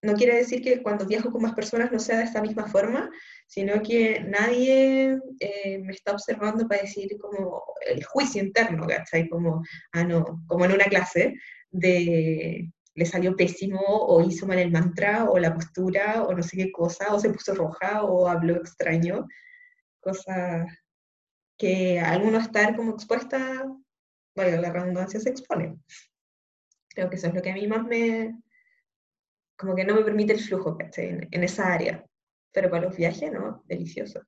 no 0.02 0.14
quiere 0.14 0.38
decir 0.38 0.61
que 0.61 0.83
cuando 0.83 1.06
viajo 1.06 1.30
con 1.30 1.42
más 1.42 1.54
personas 1.54 1.92
no 1.92 2.00
sea 2.00 2.18
de 2.18 2.25
esta 2.25 2.42
misma 2.42 2.66
forma, 2.66 3.09
sino 3.47 3.80
que 3.80 4.25
nadie 4.25 5.21
eh, 5.38 5.78
me 5.78 5.92
está 5.92 6.11
observando 6.11 6.66
para 6.66 6.83
decir 6.83 7.16
como 7.21 7.62
el 7.87 8.02
juicio 8.02 8.42
interno, 8.42 8.88
¿cachai? 8.88 9.28
Como, 9.28 9.62
ah, 9.92 10.02
no, 10.02 10.42
como 10.49 10.64
en 10.64 10.73
una 10.73 10.87
clase 10.87 11.37
de 11.71 12.73
le 12.97 13.06
salió 13.06 13.37
pésimo 13.37 13.80
o 13.87 14.21
hizo 14.21 14.49
mal 14.49 14.59
el 14.59 14.73
mantra 14.73 15.30
o 15.30 15.38
la 15.38 15.54
postura 15.54 16.25
o 16.25 16.35
no 16.35 16.42
sé 16.42 16.56
qué 16.56 16.73
cosa, 16.73 17.14
o 17.14 17.21
se 17.21 17.30
puso 17.30 17.54
roja 17.54 18.02
o 18.02 18.26
habló 18.26 18.56
extraño, 18.56 19.28
cosa 20.00 20.66
que 21.58 22.00
al 22.00 22.23
uno 22.23 22.38
estar 22.38 22.76
como 22.76 22.92
expuesta, 22.92 23.64
bueno, 24.34 24.61
la 24.61 24.73
redundancia 24.73 25.20
se 25.20 25.30
expone. 25.30 25.78
Creo 26.88 27.11
que 27.11 27.16
eso 27.16 27.28
es 27.28 27.34
lo 27.34 27.42
que 27.42 27.50
a 27.50 27.54
mí 27.54 27.66
más 27.66 27.84
me, 27.84 28.37
como 29.56 29.75
que 29.75 29.84
no 29.84 29.94
me 29.94 30.04
permite 30.04 30.32
el 30.32 30.40
flujo, 30.40 30.76
En, 30.96 31.28
en 31.30 31.44
esa 31.44 31.73
área. 31.73 32.04
Pero 32.52 32.70
para 32.70 32.87
los 32.87 32.96
viajes, 32.96 33.32
¿no? 33.32 33.62
Delicioso. 33.66 34.20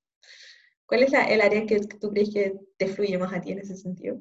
¿Cuál 0.87 1.03
es 1.05 1.13
el 1.13 1.41
área 1.41 1.67
que 1.67 1.81
tú 1.81 2.11
crees 2.11 2.31
que 2.33 2.59
te 2.77 2.89
fluye 2.89 3.19
más 3.19 3.33
a 3.33 3.41
ti 3.41 3.53
en 3.53 3.61
ese 3.61 3.77
sentido? 3.77 4.21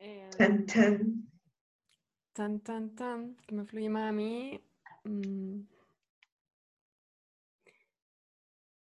Em, 0.00 0.30
tan, 0.38 0.66
tan. 0.66 0.98
Tan, 2.32 2.60
tan, 2.60 2.94
tan. 2.96 3.36
Que 3.46 3.54
me 3.54 3.64
fluye 3.64 3.88
más 3.88 4.08
a 4.08 4.12
mí. 4.12 4.60
Mm, 5.04 5.60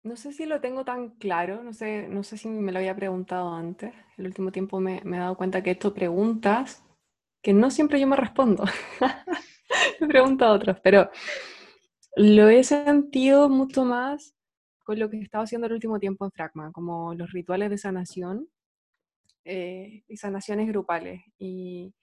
no 0.06 0.16
sé 0.16 0.34
si 0.34 0.46
lo 0.46 0.62
tengo 0.62 0.86
tan 0.86 1.10
claro, 1.10 1.64
no 1.64 1.74
sé, 1.74 2.08
no 2.08 2.22
sé 2.22 2.38
si 2.38 2.48
me 2.48 2.72
lo 2.72 2.78
había 2.78 2.96
preguntado 2.96 3.52
antes. 3.54 3.92
El 4.18 4.28
último 4.28 4.52
tiempo 4.52 4.80
me, 4.80 4.98
he 5.04 5.10
dado 5.18 5.36
cuenta 5.36 5.64
que 5.64 5.72
esto 5.72 5.96
preguntas 5.96 6.84
que 7.42 7.54
no 7.54 7.72
siempre 7.72 8.00
yo 8.00 8.06
me 8.06 8.16
respondo. 8.16 8.66
me 10.00 10.08
pregunto 10.08 10.46
a 10.46 10.52
otros, 10.54 10.78
pero 10.84 11.10
lo 12.16 12.50
he 12.50 12.64
sentido 12.64 13.50
mucho 13.50 13.84
más 13.84 14.36
con 14.84 15.00
lo 15.00 15.10
que 15.10 15.18
he 15.18 15.22
estado 15.24 15.44
haciendo 15.44 15.66
el 15.66 15.74
último 15.74 16.00
tiempo 16.00 16.26
en 16.26 16.32
Fragma, 16.32 16.72
como 16.72 17.16
los 17.16 17.32
rituales 17.32 17.72
de 17.72 17.80
sanación 17.80 18.48
eh, 19.44 20.04
y 20.08 20.18
sanaciones 20.18 20.68
grupales. 20.68 21.24
Y, 21.40 21.96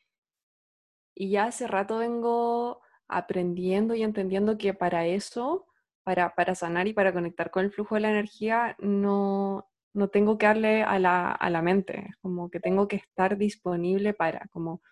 y 1.14 1.30
ya 1.30 1.44
hace 1.44 1.68
rato 1.68 1.98
vengo 1.98 2.80
aprendiendo 3.06 3.94
y 3.94 4.02
entendiendo 4.02 4.58
que 4.58 4.74
para 4.74 5.06
eso, 5.06 5.68
para, 6.04 6.34
para 6.34 6.54
sanar 6.54 6.88
y 6.88 6.92
para 6.92 7.12
conectar 7.12 7.50
con 7.50 7.64
el 7.64 7.72
flujo 7.72 7.94
de 7.94 8.02
la 8.02 8.10
energía, 8.10 8.76
no, 8.78 9.68
no 9.94 10.08
tengo 10.08 10.38
que 10.38 10.46
darle 10.46 10.82
a 10.82 10.98
la, 10.98 11.30
a 11.32 11.50
la 11.50 11.62
mente, 11.62 12.10
como 12.20 12.50
que 12.50 12.60
tengo 12.60 12.88
que 12.88 12.96
estar 12.96 13.36
disponible 13.36 14.14
para, 14.14 14.48
como 14.52 14.82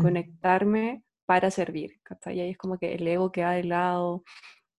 conectarme 0.00 1.02
para 1.26 1.50
servir. 1.50 2.00
Y 2.26 2.40
ahí 2.40 2.50
es 2.50 2.58
como 2.58 2.78
que 2.78 2.94
el 2.94 3.06
ego 3.06 3.32
queda 3.32 3.52
de 3.52 3.64
lado, 3.64 4.24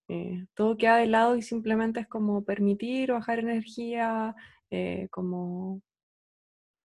eh, 0.07 0.45
todo 0.53 0.77
queda 0.77 0.97
de 0.97 1.07
lado 1.07 1.35
y 1.35 1.41
simplemente 1.41 1.99
es 1.99 2.07
como 2.07 2.43
permitir 2.43 3.11
bajar 3.11 3.39
energía, 3.39 4.35
eh, 4.69 5.07
como, 5.11 5.81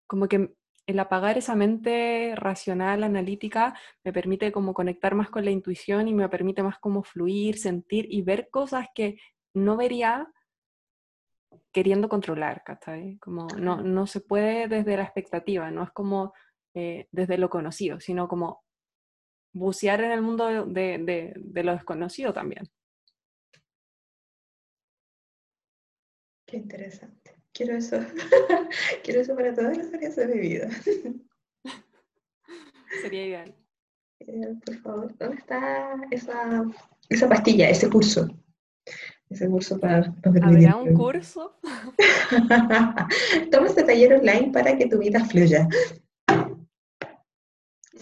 como 0.07 0.29
que 0.29 0.51
el 0.87 0.99
apagar 0.99 1.39
esa 1.39 1.55
mente 1.55 2.35
racional, 2.37 3.05
analítica, 3.05 3.79
me 4.05 4.13
permite 4.13 4.51
como 4.53 4.75
conectar 4.75 5.15
más 5.15 5.31
con 5.31 5.45
la 5.45 5.51
intuición 5.51 6.09
y 6.09 6.15
me 6.15 6.29
permite 6.29 6.63
más 6.63 6.79
como 6.79 7.03
fluir, 7.03 7.59
sentir 7.59 8.07
y 8.11 8.23
ver 8.23 8.49
cosas 8.51 8.87
que 8.95 9.19
no 9.55 9.77
vería 9.77 10.33
queriendo 11.73 12.09
controlar, 12.09 12.63
Como 13.21 13.47
no, 13.57 13.83
no 13.83 14.07
se 14.07 14.21
puede 14.21 14.69
desde 14.69 14.97
la 14.97 15.05
expectativa, 15.05 15.71
no 15.71 15.85
es 15.85 15.91
como 15.91 16.33
eh, 16.75 17.09
desde 17.11 17.39
lo 17.39 17.51
conocido, 17.51 18.01
sino 18.01 18.29
como 18.29 18.65
bucear 19.53 20.03
en 20.03 20.13
el 20.13 20.23
mundo 20.23 20.67
de, 20.67 21.35
lo 21.63 21.73
desconocido 21.73 22.33
también. 22.33 22.69
Qué 26.47 26.57
interesante. 26.57 27.20
Quiero 27.61 27.77
eso. 27.77 27.99
Quiero 29.05 29.21
eso 29.21 29.37
para 29.37 29.53
todas 29.53 29.77
las 29.77 29.93
áreas 29.93 30.17
de 30.17 30.27
mi 30.29 30.41
vida. 30.41 30.71
Sería 33.03 33.27
ideal. 33.27 33.55
Eh, 34.21 34.55
por 34.65 34.77
favor, 34.77 35.19
¿dónde 35.19 35.37
está 35.37 35.95
esa, 36.11 36.65
esa 37.11 37.29
pastilla, 37.29 37.69
ese 37.69 37.91
curso? 37.91 38.27
Ese 39.29 39.47
curso 39.47 39.79
para... 39.79 40.11
¿Habrá 40.25 40.77
un 40.77 40.95
curso? 40.95 41.61
Toma 43.53 43.67
este 43.67 43.83
taller 43.83 44.15
online 44.15 44.53
para 44.55 44.79
que 44.79 44.87
tu 44.87 44.97
vida 44.97 45.23
fluya. 45.27 45.69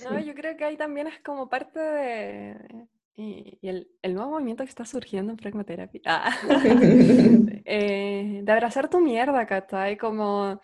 No, 0.05 0.21
yo 0.21 0.37
creo 0.37 0.57
que 0.57 0.67
ahí 0.67 0.77
también 0.77 1.09
es 1.09 1.19
como 1.19 1.49
parte 1.49 1.81
de... 1.81 2.87
Y, 3.21 3.59
el, 3.63 3.91
el, 4.03 4.15
nuevo 4.15 4.31
movimiento 4.31 4.63
que 4.63 4.71
está 4.71 4.85
surgiendo 4.85 5.33
en 5.33 5.39
Pragmaterapia. 5.39 6.01
Ah, 6.07 6.31
eh, 7.65 8.41
de 8.45 8.53
abrazar 8.53 8.89
tu 8.89 9.01
mierda, 9.01 9.45
¿cachai? 9.45 9.97
Como, 9.97 10.61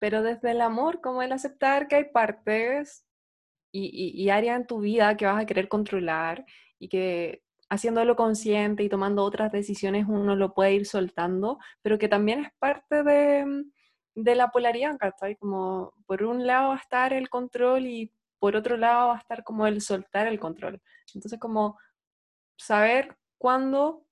pero 0.00 0.24
desde 0.24 0.50
el 0.50 0.62
amor, 0.62 1.00
como 1.00 1.22
el 1.22 1.30
aceptar 1.30 1.86
que 1.86 1.94
hay 1.94 2.04
partes 2.06 3.06
y, 3.70 3.84
y, 3.84 4.20
y 4.20 4.30
áreas 4.30 4.60
en 4.60 4.66
tu 4.66 4.80
vida 4.80 5.16
que 5.16 5.26
vas 5.26 5.40
a 5.40 5.46
querer 5.46 5.68
controlar 5.68 6.44
y 6.80 6.88
que 6.88 7.44
haciéndolo 7.70 8.16
consciente 8.16 8.82
y 8.82 8.88
tomando 8.88 9.22
otras 9.22 9.52
decisiones 9.52 10.06
uno 10.08 10.34
lo 10.34 10.54
puede 10.54 10.74
ir 10.74 10.86
soltando, 10.86 11.60
pero 11.82 11.98
que 11.98 12.08
también 12.08 12.40
es 12.40 12.52
parte 12.58 13.04
de, 13.04 13.64
de 14.16 14.34
la 14.34 14.48
polaridad, 14.48 14.98
¿cachai? 14.98 15.36
Como 15.36 15.94
por 16.06 16.24
un 16.24 16.48
lado 16.48 16.70
va 16.70 16.74
a 16.74 16.78
estar 16.78 17.12
el 17.12 17.28
control 17.28 17.86
y 17.86 18.12
por 18.40 18.56
otro 18.56 18.76
lado 18.76 19.08
va 19.10 19.14
a 19.14 19.18
estar 19.18 19.44
como 19.44 19.68
el 19.68 19.80
soltar 19.80 20.26
el 20.26 20.40
control. 20.40 20.82
Entonces 21.14 21.38
como 21.38 21.78
saber 22.56 23.16
cuándo 23.38 24.04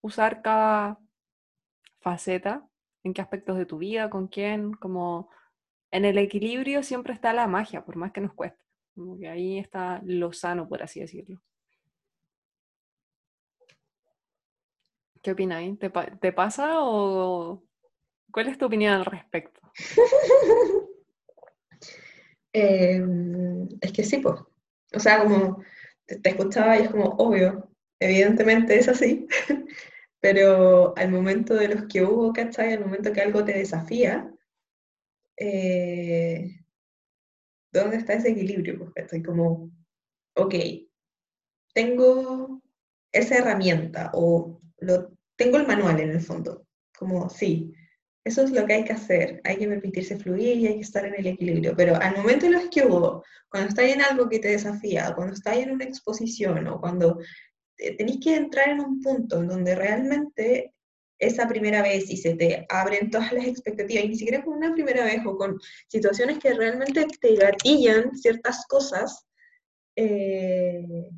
usar 0.00 0.42
cada 0.42 0.98
faceta, 2.00 2.66
en 3.02 3.14
qué 3.14 3.22
aspectos 3.22 3.56
de 3.58 3.66
tu 3.66 3.78
vida, 3.78 4.10
con 4.10 4.28
quién, 4.28 4.72
como 4.74 5.30
en 5.90 6.04
el 6.04 6.18
equilibrio 6.18 6.82
siempre 6.82 7.12
está 7.12 7.32
la 7.32 7.46
magia, 7.46 7.84
por 7.84 7.96
más 7.96 8.12
que 8.12 8.20
nos 8.20 8.34
cueste. 8.34 8.62
Como 8.94 9.18
que 9.18 9.28
ahí 9.28 9.58
está 9.58 10.00
lo 10.04 10.32
sano, 10.32 10.68
por 10.68 10.82
así 10.82 11.00
decirlo. 11.00 11.40
¿Qué 15.22 15.32
opinas? 15.32 15.62
¿Te, 15.78 15.90
¿Te 16.20 16.32
pasa 16.32 16.82
o 16.82 17.64
cuál 18.30 18.48
es 18.48 18.58
tu 18.58 18.66
opinión 18.66 18.92
al 18.92 19.04
respecto? 19.04 19.60
Em, 22.56 23.68
es 23.80 23.92
que 23.92 24.04
sí, 24.04 24.18
pues. 24.18 24.36
O 24.94 25.00
sea, 25.00 25.24
como 25.24 25.62
te, 26.06 26.28
escuchaba 26.28 26.78
y 26.78 26.82
es 26.82 26.90
como 26.90 27.06
obvio, 27.18 27.68
evidentemente 28.04 28.78
es 28.78 28.88
así, 28.88 29.26
pero 30.20 30.96
al 30.96 31.10
momento 31.10 31.54
de 31.54 31.68
los 31.68 31.84
que 31.84 32.02
hubo, 32.02 32.32
¿cachai? 32.32 32.74
Al 32.74 32.80
momento 32.80 33.12
que 33.12 33.22
algo 33.22 33.44
te 33.44 33.52
desafía, 33.52 34.30
eh, 35.38 36.60
¿dónde 37.72 37.96
está 37.96 38.14
ese 38.14 38.30
equilibrio? 38.30 38.78
Pues 38.78 38.92
estoy 38.96 39.22
como, 39.22 39.70
ok, 40.36 40.54
tengo 41.72 42.62
esa 43.10 43.38
herramienta 43.38 44.10
o 44.12 44.60
lo, 44.78 45.16
tengo 45.36 45.56
el 45.56 45.66
manual 45.66 45.98
en 46.00 46.10
el 46.10 46.20
fondo, 46.20 46.66
como 46.98 47.30
sí, 47.30 47.74
eso 48.22 48.42
es 48.42 48.50
lo 48.50 48.66
que 48.66 48.74
hay 48.74 48.84
que 48.84 48.92
hacer, 48.92 49.40
hay 49.44 49.56
que 49.56 49.68
permitirse 49.68 50.18
fluir 50.18 50.58
y 50.58 50.66
hay 50.66 50.74
que 50.74 50.80
estar 50.80 51.06
en 51.06 51.14
el 51.14 51.26
equilibrio, 51.26 51.74
pero 51.74 51.96
al 51.96 52.16
momento 52.16 52.46
en 52.46 52.52
los 52.52 52.68
que 52.68 52.84
hubo, 52.86 53.24
cuando 53.48 53.70
estás 53.70 53.86
en 53.86 54.02
algo 54.02 54.28
que 54.28 54.40
te 54.40 54.48
desafía, 54.48 55.14
cuando 55.14 55.34
estás 55.34 55.56
en 55.56 55.70
una 55.70 55.84
exposición 55.84 56.66
o 56.66 56.80
cuando 56.80 57.18
tenéis 57.76 58.20
que 58.22 58.36
entrar 58.36 58.68
en 58.68 58.80
un 58.80 59.00
punto 59.00 59.40
en 59.40 59.48
donde 59.48 59.74
realmente 59.74 60.74
esa 61.18 61.46
primera 61.48 61.82
vez 61.82 62.10
y 62.10 62.16
se 62.16 62.34
te 62.34 62.66
abren 62.68 63.10
todas 63.10 63.32
las 63.32 63.46
expectativas, 63.46 64.04
y 64.04 64.08
ni 64.08 64.16
siquiera 64.16 64.42
con 64.44 64.54
una 64.54 64.72
primera 64.72 65.04
vez 65.04 65.24
o 65.24 65.36
con 65.36 65.58
situaciones 65.88 66.38
que 66.38 66.52
realmente 66.54 67.06
te 67.20 67.36
gatillan 67.36 68.14
ciertas 68.16 68.66
cosas, 68.66 69.26
eh, 69.96 71.10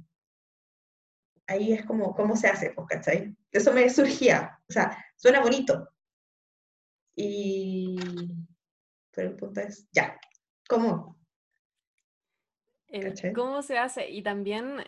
ahí 1.46 1.72
es 1.72 1.84
como, 1.86 2.14
¿cómo 2.14 2.36
se 2.36 2.48
hace? 2.48 2.70
Pues, 2.70 2.86
¿cachai? 2.88 3.34
Eso 3.50 3.72
me 3.72 3.88
surgía, 3.88 4.60
o 4.68 4.72
sea, 4.72 5.02
suena 5.16 5.40
bonito, 5.40 5.88
y, 7.16 7.96
pero 9.10 9.30
el 9.30 9.36
punto 9.36 9.60
es, 9.60 9.88
ya, 9.90 10.20
¿cómo? 10.68 11.18
¿Cómo 13.34 13.62
se 13.62 13.78
hace? 13.78 14.08
Y 14.10 14.22
también 14.22 14.84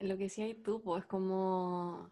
lo 0.00 0.16
que 0.16 0.24
decía 0.24 0.46
tú, 0.62 0.82
pues 0.82 1.04
como... 1.06 2.10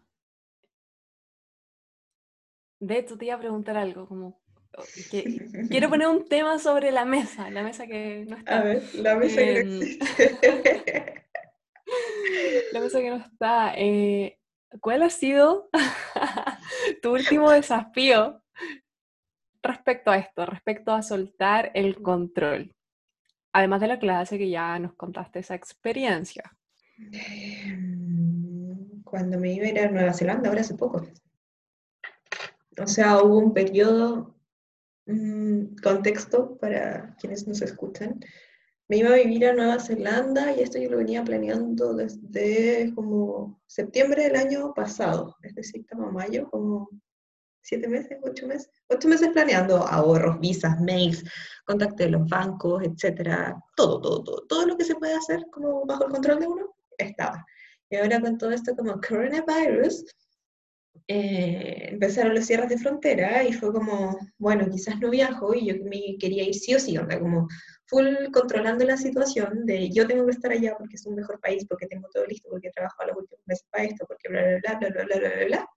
De 2.79 2.97
hecho, 2.99 3.17
te 3.17 3.25
iba 3.25 3.35
a 3.35 3.39
preguntar 3.39 3.75
algo, 3.77 4.07
como 4.07 4.41
quiero 5.69 5.89
poner 5.89 6.07
un 6.07 6.27
tema 6.27 6.59
sobre 6.59 6.91
la 6.91 7.03
mesa, 7.03 7.49
la 7.49 7.63
mesa 7.63 7.87
que 7.87 8.25
no 8.27 8.37
está. 8.37 8.59
A 8.59 8.63
ver, 8.63 8.83
la 8.95 9.15
mesa 9.15 9.35
que 9.41 9.63
no 9.63 9.71
em, 9.71 9.81
existe. 9.81 11.25
la 12.71 12.79
mesa 12.79 12.99
que 12.99 13.09
no 13.09 13.17
está. 13.17 13.73
Eh, 13.75 14.39
¿Cuál 14.79 15.03
ha 15.03 15.09
sido 15.09 15.69
tu 17.01 17.11
último 17.11 17.51
desafío 17.51 18.41
respecto 19.61 20.11
a 20.11 20.17
esto, 20.17 20.45
respecto 20.45 20.93
a 20.93 21.01
soltar 21.01 21.71
el 21.73 22.01
control. 22.01 22.73
Además 23.51 23.81
de 23.81 23.87
la 23.87 23.99
clase 23.99 24.37
que 24.37 24.49
ya 24.49 24.77
nos 24.79 24.93
contaste 24.93 25.39
esa 25.39 25.55
experiencia. 25.55 26.55
Em, 27.11 29.01
cuando 29.03 29.39
me 29.39 29.53
iba 29.53 29.65
a 29.65 29.69
ir 29.69 29.79
a 29.79 29.91
Nueva 29.91 30.13
Zelanda, 30.13 30.49
ahora 30.49 30.61
hace 30.61 30.75
poco. 30.75 31.07
O 32.81 32.87
sea, 32.87 33.21
hubo 33.21 33.37
un 33.37 33.53
periodo, 33.53 34.35
mm, 35.05 35.75
contexto 35.83 36.57
para 36.57 37.15
quienes 37.19 37.47
nos 37.47 37.61
escuchan. 37.61 38.19
Me 38.87 38.97
iba 38.97 39.09
a 39.09 39.15
vivir 39.15 39.45
a 39.45 39.53
Nueva 39.53 39.79
Zelanda 39.79 40.55
y 40.55 40.61
esto 40.61 40.79
yo 40.79 40.89
lo 40.89 40.97
venía 40.97 41.23
planeando 41.23 41.93
desde 41.93 42.93
como 42.95 43.61
septiembre 43.67 44.23
del 44.23 44.35
año 44.35 44.73
pasado, 44.73 45.35
es 45.43 45.53
decir, 45.55 45.81
estamos 45.81 46.11
mayo, 46.11 46.49
como 46.49 46.89
siete 47.61 47.87
meses, 47.87 48.17
ocho 48.23 48.47
meses, 48.47 48.71
ocho 48.87 49.07
meses 49.07 49.29
planeando 49.29 49.77
ahorros, 49.77 50.39
visas, 50.39 50.79
mails, 50.81 51.23
contacto 51.65 52.03
de 52.03 52.09
los 52.09 52.27
bancos, 52.27 52.83
etcétera, 52.83 53.61
todo, 53.75 54.01
todo, 54.01 54.23
todo, 54.23 54.47
todo 54.47 54.65
lo 54.65 54.77
que 54.77 54.85
se 54.85 54.95
puede 54.95 55.13
hacer 55.13 55.45
como 55.51 55.85
bajo 55.85 56.05
el 56.05 56.11
control 56.11 56.39
de 56.39 56.47
uno, 56.47 56.75
estaba. 57.05 57.45
Y 57.89 57.95
ahora 57.95 58.21
con 58.21 58.37
todo 58.37 58.51
esto 58.51 58.75
como 58.75 58.99
coronavirus, 59.01 60.05
eh, 61.07 61.89
empezaron 61.89 62.35
los 62.35 62.45
cierres 62.45 62.69
de 62.69 62.77
frontera 62.77 63.43
y 63.43 63.51
fue 63.53 63.73
como, 63.73 64.19
bueno, 64.37 64.69
quizás 64.69 64.99
no 64.99 65.09
viajo 65.09 65.55
y 65.55 65.65
yo 65.65 65.83
me 65.83 66.17
quería 66.19 66.43
ir 66.43 66.53
sí 66.53 66.75
o 66.75 66.79
sí, 66.79 66.97
onda, 66.97 67.19
como 67.19 67.47
full 67.87 68.05
controlando 68.31 68.85
la 68.85 68.95
situación 68.95 69.65
de 69.65 69.89
yo 69.89 70.05
tengo 70.05 70.25
que 70.25 70.33
estar 70.33 70.51
allá 70.51 70.75
porque 70.77 70.95
es 70.95 71.05
un 71.07 71.15
mejor 71.15 71.39
país, 71.39 71.65
porque 71.67 71.87
tengo 71.87 72.07
todo 72.13 72.25
listo, 72.27 72.47
porque 72.51 72.67
he 72.67 72.71
trabajado 72.71 73.09
los 73.09 73.17
últimos 73.23 73.41
meses 73.47 73.67
para 73.71 73.85
esto, 73.85 74.05
porque 74.07 74.29
bla, 74.29 74.41
bla, 74.61 74.77
bla, 74.79 74.89
bla, 74.89 75.03
bla, 75.05 75.17
bla, 75.17 75.29
bla, 75.35 75.45
bla. 75.45 75.69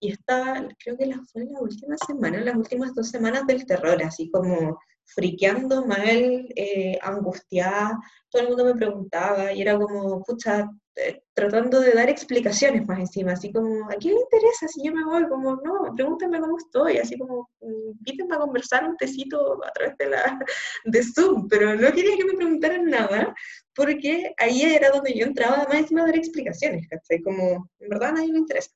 Y 0.00 0.12
estaba, 0.12 0.68
creo 0.82 0.96
que 0.96 1.12
fue 1.32 1.42
en 1.42 1.52
la 1.52 1.60
última 1.60 1.96
semana, 2.04 2.40
las 2.40 2.56
últimas 2.56 2.94
dos 2.94 3.08
semanas 3.08 3.46
del 3.46 3.64
terror, 3.64 4.02
así 4.02 4.28
como 4.30 4.78
friqueando 5.14 5.86
mal, 5.86 6.46
eh, 6.54 6.98
angustiada, 7.02 7.98
todo 8.30 8.42
el 8.42 8.48
mundo 8.48 8.64
me 8.66 8.74
preguntaba 8.74 9.52
y 9.52 9.62
era 9.62 9.78
como, 9.78 10.22
pucha, 10.22 10.68
eh, 10.96 11.22
tratando 11.32 11.80
de 11.80 11.92
dar 11.92 12.10
explicaciones 12.10 12.86
más 12.86 12.98
encima, 12.98 13.32
así 13.32 13.52
como, 13.52 13.88
¿a 13.90 13.94
quién 13.94 14.14
le 14.14 14.20
interesa 14.20 14.68
si 14.68 14.84
yo 14.84 14.92
me 14.92 15.04
voy? 15.04 15.26
Como, 15.28 15.56
no, 15.56 15.94
pregúntenme 15.94 16.40
cómo 16.40 16.58
estoy, 16.58 16.98
así 16.98 17.16
como, 17.16 17.48
invítenme 17.60 18.34
a 18.34 18.38
conversar 18.38 18.84
un 18.84 18.96
tecito 18.96 19.64
a 19.64 19.70
través 19.72 19.96
de, 19.96 20.10
la, 20.10 20.38
de 20.84 21.02
Zoom, 21.02 21.48
pero 21.48 21.74
no 21.74 21.92
quería 21.92 22.16
que 22.16 22.24
me 22.24 22.34
preguntaran 22.34 22.84
nada, 22.86 23.34
porque 23.74 24.34
ahí 24.38 24.62
era 24.62 24.90
donde 24.90 25.14
yo 25.16 25.26
entraba 25.26 25.64
más 25.68 25.78
encima 25.78 26.02
a 26.02 26.06
dar 26.06 26.16
explicaciones, 26.16 26.86
¿cachai? 26.88 27.22
Como, 27.22 27.70
en 27.78 27.88
verdad 27.88 28.10
a 28.10 28.12
nadie 28.12 28.32
le 28.32 28.38
interesa. 28.38 28.70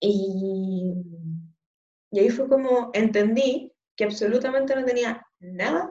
Y, 0.00 0.92
y 2.10 2.18
ahí 2.18 2.28
fue 2.28 2.48
como, 2.48 2.90
entendí 2.92 3.72
que 3.96 4.04
absolutamente 4.04 4.74
no 4.74 4.84
tenía 4.84 5.26
nada 5.40 5.90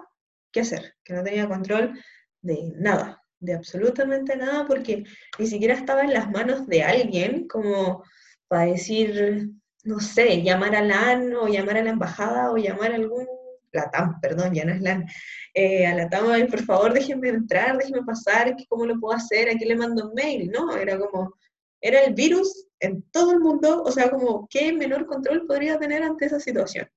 que 0.52 0.62
hacer, 0.62 0.96
que 1.04 1.14
no 1.14 1.24
tenía 1.24 1.48
control 1.48 2.00
de 2.42 2.72
nada, 2.78 3.22
de 3.40 3.54
absolutamente 3.54 4.36
nada, 4.36 4.66
porque 4.68 5.04
ni 5.40 5.48
siquiera 5.48 5.74
estaba 5.74 6.04
en 6.04 6.14
las 6.14 6.30
manos 6.32 6.68
de 6.68 6.84
alguien 6.84 7.48
como 7.48 8.04
para 8.48 8.72
decir, 8.72 9.50
no 9.84 10.00
sé, 10.00 10.42
llamar 10.44 10.76
a 10.76 10.82
LAN 10.82 11.34
o 11.36 11.48
llamar 11.48 11.78
a 11.78 11.84
la 11.84 11.90
embajada 11.90 12.52
o 12.52 12.58
llamar 12.58 12.92
a 12.92 12.96
algún, 12.96 13.28
la 13.72 13.90
TAM, 13.92 14.20
perdón, 14.22 14.54
ya 14.54 14.66
no 14.66 14.74
es 14.74 14.82
LAN, 14.82 15.06
eh, 15.54 15.86
a 15.86 15.96
la 15.96 16.10
TAM, 16.10 16.48
por 16.48 16.64
favor 16.64 16.94
déjenme 16.94 17.30
entrar, 17.30 17.78
déjenme 17.78 18.04
pasar, 18.04 18.56
¿cómo 18.70 18.86
lo 18.86 19.00
puedo 19.00 19.16
hacer? 19.16 19.50
¿A 19.50 19.54
quién 19.54 19.70
le 19.70 19.76
mando 19.76 20.08
un 20.08 20.14
mail? 20.14 20.50
No, 20.52 20.76
era 20.76 20.98
como, 20.98 21.36
era 21.82 22.02
el 22.04 22.14
virus 22.14 22.68
en 22.80 23.04
todo 23.12 23.32
el 23.32 23.40
mundo, 23.40 23.84
o 23.84 23.92
sea, 23.92 24.10
como, 24.10 24.48
¿qué 24.50 24.72
menor 24.72 25.06
control 25.06 25.46
podría 25.48 25.78
tener 25.80 26.04
ante 26.04 26.26
esa 26.26 26.40
situación? 26.40 26.88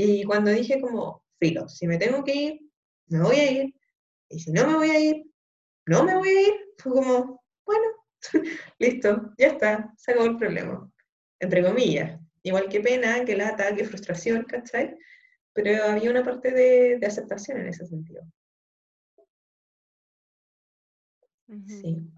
Y 0.00 0.22
cuando 0.22 0.52
dije 0.52 0.80
como, 0.80 1.24
filo, 1.40 1.68
si 1.68 1.88
me 1.88 1.98
tengo 1.98 2.22
que 2.22 2.32
ir, 2.32 2.60
me 3.08 3.20
voy 3.20 3.34
a 3.34 3.50
ir, 3.50 3.74
y 4.28 4.38
si 4.38 4.52
no 4.52 4.64
me 4.64 4.76
voy 4.76 4.90
a 4.90 5.00
ir, 5.00 5.24
no 5.86 6.04
me 6.04 6.14
voy 6.14 6.28
a 6.28 6.40
ir, 6.40 6.54
fue 6.78 6.92
como, 6.92 7.42
bueno, 7.66 7.86
listo, 8.78 9.34
ya 9.36 9.48
está, 9.48 9.92
se 9.96 10.12
acabó 10.12 10.28
el 10.28 10.36
problema, 10.36 10.88
entre 11.40 11.64
comillas. 11.64 12.20
Igual 12.44 12.68
que 12.68 12.80
pena, 12.80 13.24
que 13.24 13.36
lata, 13.36 13.74
que 13.74 13.84
frustración, 13.84 14.44
¿cachai? 14.44 14.96
Pero 15.52 15.82
había 15.86 16.12
una 16.12 16.22
parte 16.22 16.52
de, 16.52 17.04
aceptación 17.04 17.58
en 17.58 17.66
ese 17.66 17.84
sentido. 17.84 18.22
Sí. 21.66 22.08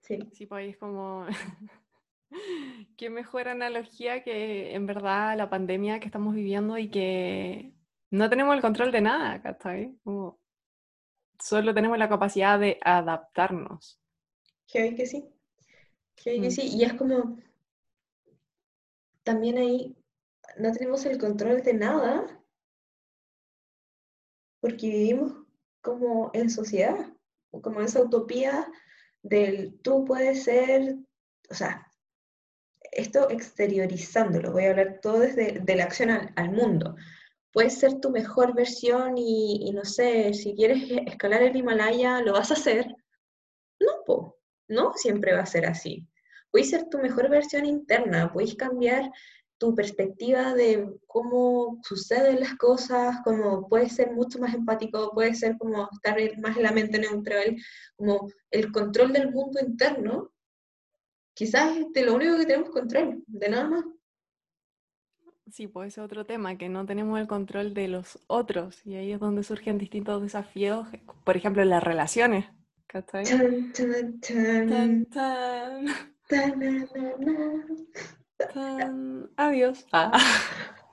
Sí. 0.00 0.18
Sí, 0.32 0.46
pues 0.46 0.70
es 0.70 0.78
como 0.78 1.26
Qué 2.96 3.10
mejor 3.10 3.48
analogía 3.48 4.22
que 4.22 4.74
en 4.74 4.86
verdad 4.86 5.36
la 5.36 5.50
pandemia 5.50 6.00
que 6.00 6.06
estamos 6.06 6.34
viviendo 6.34 6.78
y 6.78 6.90
que 6.90 7.74
no 8.10 8.30
tenemos 8.30 8.54
el 8.54 8.60
control 8.60 8.92
de 8.92 9.00
nada, 9.00 9.42
¿cachai? 9.42 9.98
Como 10.04 10.40
solo 11.40 11.74
tenemos 11.74 11.98
la 11.98 12.08
capacidad 12.08 12.58
de 12.58 12.78
adaptarnos. 12.82 14.00
Que 14.66 14.82
hay 14.82 14.94
que 14.94 15.06
sí. 15.06 15.24
Que 16.16 16.30
hay 16.30 16.40
que 16.40 16.48
mm. 16.48 16.52
sí. 16.52 16.76
Y 16.76 16.84
es 16.84 16.94
como, 16.94 17.38
también 19.22 19.58
ahí 19.58 19.96
no 20.58 20.72
tenemos 20.72 21.04
el 21.06 21.18
control 21.18 21.62
de 21.62 21.74
nada 21.74 22.40
porque 24.60 24.88
vivimos 24.88 25.32
como 25.82 26.30
en 26.32 26.48
sociedad, 26.48 27.12
como 27.50 27.82
esa 27.82 28.00
utopía 28.00 28.66
del 29.22 29.78
tú 29.82 30.04
puedes 30.04 30.44
ser, 30.44 30.96
o 31.50 31.54
sea, 31.54 31.90
esto 32.94 33.28
exteriorizándolo, 33.30 34.52
voy 34.52 34.64
a 34.64 34.70
hablar 34.70 35.00
todo 35.02 35.20
desde 35.20 35.60
de 35.60 35.76
la 35.76 35.84
acción 35.84 36.10
al, 36.10 36.50
mundo. 36.50 36.96
Puedes 37.52 37.78
ser 37.78 38.00
tu 38.00 38.10
mejor 38.10 38.54
versión 38.54 39.14
y, 39.16 39.70
no 39.72 39.84
sé, 39.84 40.34
si 40.34 40.54
quieres 40.54 40.82
escalar 41.06 41.42
el 41.42 41.56
Himalaya, 41.56 42.20
¿lo 42.20 42.32
vas 42.32 42.50
a 42.50 42.54
hacer? 42.54 42.86
No, 43.80 44.36
no 44.68 44.92
siempre 44.94 45.34
va 45.34 45.40
a 45.40 45.46
ser 45.46 45.66
así. 45.66 46.08
Puedes 46.50 46.70
ser 46.70 46.88
tu 46.88 46.98
mejor 46.98 47.28
versión 47.28 47.66
interna, 47.66 48.32
puedes 48.32 48.54
cambiar 48.54 49.10
tu 49.58 49.74
perspectiva 49.74 50.54
de 50.54 50.88
cómo 51.06 51.80
suceden 51.82 52.40
las 52.40 52.54
cosas, 52.56 53.16
como 53.24 53.68
puedes 53.68 53.94
ser 53.94 54.12
mucho 54.12 54.38
más 54.38 54.54
empático, 54.54 55.12
puedes 55.14 55.38
ser 55.40 55.56
como 55.58 55.88
estar 55.92 56.18
más 56.38 56.56
en 56.56 56.62
la 56.62 56.72
mente 56.72 56.98
neutral, 56.98 57.56
como 57.96 58.28
el 58.50 58.72
control 58.72 59.12
del 59.12 59.30
mundo 59.30 59.60
interno 59.60 60.33
quizás 61.34 61.76
es 61.76 61.92
de 61.92 62.04
lo 62.04 62.14
único 62.14 62.38
que 62.38 62.46
tenemos 62.46 62.70
control, 62.70 63.22
de 63.26 63.48
nada 63.48 63.68
más. 63.68 63.84
Sí, 65.50 65.68
pues 65.68 65.88
ese 65.88 66.00
otro 66.00 66.24
tema, 66.24 66.56
que 66.56 66.68
no 66.68 66.86
tenemos 66.86 67.20
el 67.20 67.26
control 67.26 67.74
de 67.74 67.88
los 67.88 68.18
otros, 68.26 68.84
y 68.86 68.94
ahí 68.94 69.12
es 69.12 69.20
donde 69.20 69.42
surgen 69.42 69.78
distintos 69.78 70.22
desafíos, 70.22 70.88
por 71.22 71.36
ejemplo, 71.36 71.62
en 71.62 71.70
las 71.70 71.82
relaciones. 71.82 72.46
¿Cachai? 72.86 73.24
Adiós. 79.36 79.86
Ah. 79.92 80.12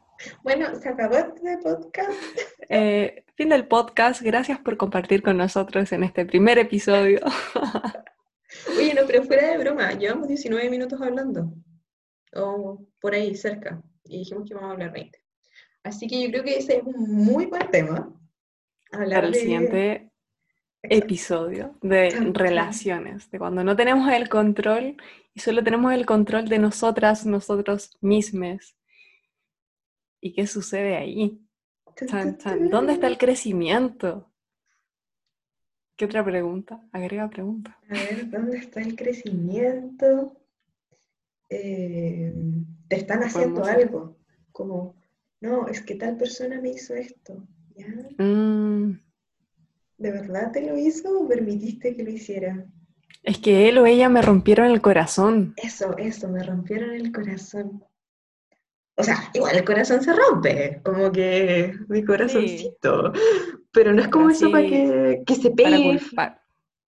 Bueno, 0.43 0.75
se 0.75 0.89
acabó 0.89 1.15
este 1.15 1.57
podcast. 1.57 2.11
Eh, 2.73 3.25
fin 3.35 3.49
del 3.49 3.67
podcast. 3.67 4.21
Gracias 4.21 4.57
por 4.59 4.77
compartir 4.77 5.21
con 5.21 5.35
nosotros 5.35 5.91
en 5.91 6.03
este 6.03 6.25
primer 6.25 6.57
episodio. 6.57 7.19
Oye, 8.77 8.93
no, 8.93 9.01
pero 9.07 9.23
fuera 9.23 9.51
de 9.51 9.57
broma, 9.57 9.91
llevamos 9.93 10.27
19 10.27 10.69
minutos 10.69 11.01
hablando, 11.01 11.53
o 12.33 12.85
por 12.99 13.13
ahí 13.13 13.35
cerca, 13.35 13.81
y 14.05 14.19
dijimos 14.19 14.45
que 14.45 14.53
íbamos 14.53 14.69
a 14.69 14.73
hablar 14.73 14.91
20. 14.91 15.19
Así 15.83 16.07
que 16.07 16.21
yo 16.21 16.29
creo 16.29 16.43
que 16.43 16.57
ese 16.57 16.77
es 16.77 16.83
un 16.83 17.25
muy 17.25 17.47
buen 17.47 17.69
tema. 17.71 18.13
Hablar 18.91 19.21
Para 19.21 19.27
el 19.27 19.35
siguiente 19.35 20.11
episodio 20.83 21.77
de 21.81 22.09
relaciones, 22.33 23.29
de 23.31 23.39
cuando 23.39 23.63
no 23.63 23.75
tenemos 23.75 24.11
el 24.11 24.29
control 24.29 24.97
y 25.33 25.39
solo 25.39 25.63
tenemos 25.63 25.93
el 25.93 26.05
control 26.05 26.49
de 26.49 26.59
nosotras, 26.59 27.25
nosotros 27.25 27.97
mismos. 28.01 28.75
¿Y 30.19 30.33
qué 30.33 30.45
sucede 30.45 30.95
ahí? 30.97 31.39
¿Dónde 32.69 32.93
está 32.93 33.07
el 33.07 33.17
crecimiento? 33.17 34.30
¿Qué 36.01 36.05
otra 36.05 36.25
pregunta? 36.25 36.81
Agrega 36.93 37.29
pregunta. 37.29 37.77
A 37.87 37.93
ver, 37.93 38.27
¿dónde 38.31 38.57
está 38.57 38.81
el 38.81 38.95
crecimiento? 38.95 40.35
Eh, 41.47 42.33
te 42.87 42.95
están 42.95 43.21
haciendo 43.21 43.63
algo, 43.63 44.17
como, 44.51 44.95
no, 45.41 45.67
es 45.67 45.79
que 45.83 45.93
tal 45.93 46.17
persona 46.17 46.59
me 46.59 46.69
hizo 46.69 46.95
esto. 46.95 47.47
Mm. 48.17 48.93
¿De 49.99 50.11
verdad 50.11 50.51
te 50.51 50.65
lo 50.65 50.75
hizo 50.75 51.21
o 51.21 51.27
permitiste 51.27 51.95
que 51.95 52.03
lo 52.03 52.09
hiciera? 52.09 52.65
Es 53.21 53.37
que 53.37 53.69
él 53.69 53.77
o 53.77 53.85
ella 53.85 54.09
me 54.09 54.23
rompieron 54.23 54.71
el 54.71 54.81
corazón. 54.81 55.53
Eso, 55.55 55.95
eso, 55.99 56.29
me 56.29 56.41
rompieron 56.41 56.95
el 56.95 57.11
corazón. 57.11 57.83
O 58.97 59.03
sea, 59.03 59.29
igual 59.33 59.55
el 59.55 59.63
corazón 59.63 60.01
se 60.01 60.13
rompe, 60.13 60.81
como 60.83 61.11
que 61.11 61.73
mi 61.87 62.03
corazoncito. 62.03 63.13
Pero 63.71 63.93
no 63.93 64.01
es 64.01 64.09
como 64.09 64.29
eso 64.29 64.51
para 64.51 64.63
que, 64.63 65.23
que 65.25 65.35
se 65.35 65.51
pegue. 65.51 65.99
Para 66.15 66.41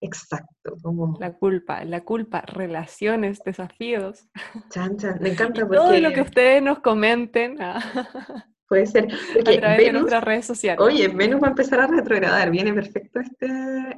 Exacto. 0.04 0.76
Como... 0.82 1.18
La 1.20 1.34
culpa, 1.34 1.86
la 1.86 2.04
culpa, 2.04 2.42
relaciones, 2.42 3.42
desafíos. 3.44 4.28
Chan, 4.70 4.98
chan. 4.98 5.18
Me 5.22 5.30
encanta 5.30 5.62
porque... 5.68 5.78
Todo 5.78 6.00
lo 6.00 6.12
que 6.12 6.22
ustedes 6.22 6.62
nos 6.62 6.80
comenten. 6.80 7.56
Ah. 7.62 7.80
Puede 8.68 8.86
ser. 8.86 9.08
a 9.40 9.44
través 9.44 9.78
de 9.78 9.94
nuestras 9.94 10.24
redes 10.24 10.46
sociales. 10.46 10.82
Oye, 10.82 11.08
Venus 11.08 11.42
va 11.42 11.48
a 11.48 11.52
empezar 11.52 11.80
a 11.80 11.88
retrogradar. 11.88 12.50
Viene 12.52 12.74
perfecto 12.74 13.20
este, 13.20 13.48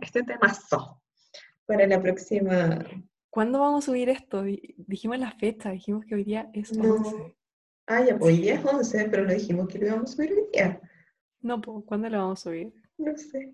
este 0.02 0.24
temazo 0.24 1.02
para 1.66 1.88
la 1.88 2.00
próxima. 2.02 2.80
¿Cuándo 3.30 3.60
vamos 3.60 3.84
a 3.84 3.88
subir 3.88 4.10
esto? 4.10 4.44
Dijimos 4.44 5.18
la 5.18 5.32
fecha, 5.32 5.72
dijimos 5.72 6.06
que 6.06 6.16
hoy 6.16 6.24
día 6.24 6.50
es 6.54 6.78
11. 6.78 7.36
Ah, 7.88 8.04
ya, 8.04 8.18
pues 8.18 8.34
hoy 8.34 8.42
día 8.42 8.56
es 8.56 8.66
11, 8.66 9.10
pero 9.10 9.26
no 9.26 9.34
dijimos 9.34 9.68
que 9.68 9.78
lo 9.78 9.88
íbamos 9.88 10.12
a 10.12 10.16
subir 10.16 10.32
hoy 10.32 10.48
día. 10.52 10.82
No, 11.42 11.62
pues, 11.62 11.84
¿cuándo 11.86 12.10
lo 12.10 12.18
vamos 12.18 12.40
a 12.40 12.44
subir? 12.44 12.74
No 12.98 13.16
sé. 13.16 13.54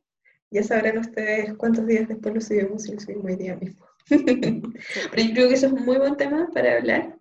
Ya 0.49 0.63
sabrán 0.63 0.97
ustedes 0.97 1.53
cuántos 1.55 1.85
días 1.85 2.07
después 2.07 2.33
lo 2.33 2.41
subimos 2.41 2.87
y 2.87 2.93
lo 2.93 2.99
subimos 2.99 3.25
hoy 3.25 3.35
día 3.35 3.55
mismo. 3.55 3.85
pero 4.09 5.23
yo 5.23 5.33
creo 5.33 5.49
que 5.49 5.53
eso 5.55 5.67
es 5.67 5.73
un 5.73 5.85
muy 5.85 5.97
buen 5.97 6.15
tema 6.15 6.49
para 6.53 6.77
hablar. 6.77 7.19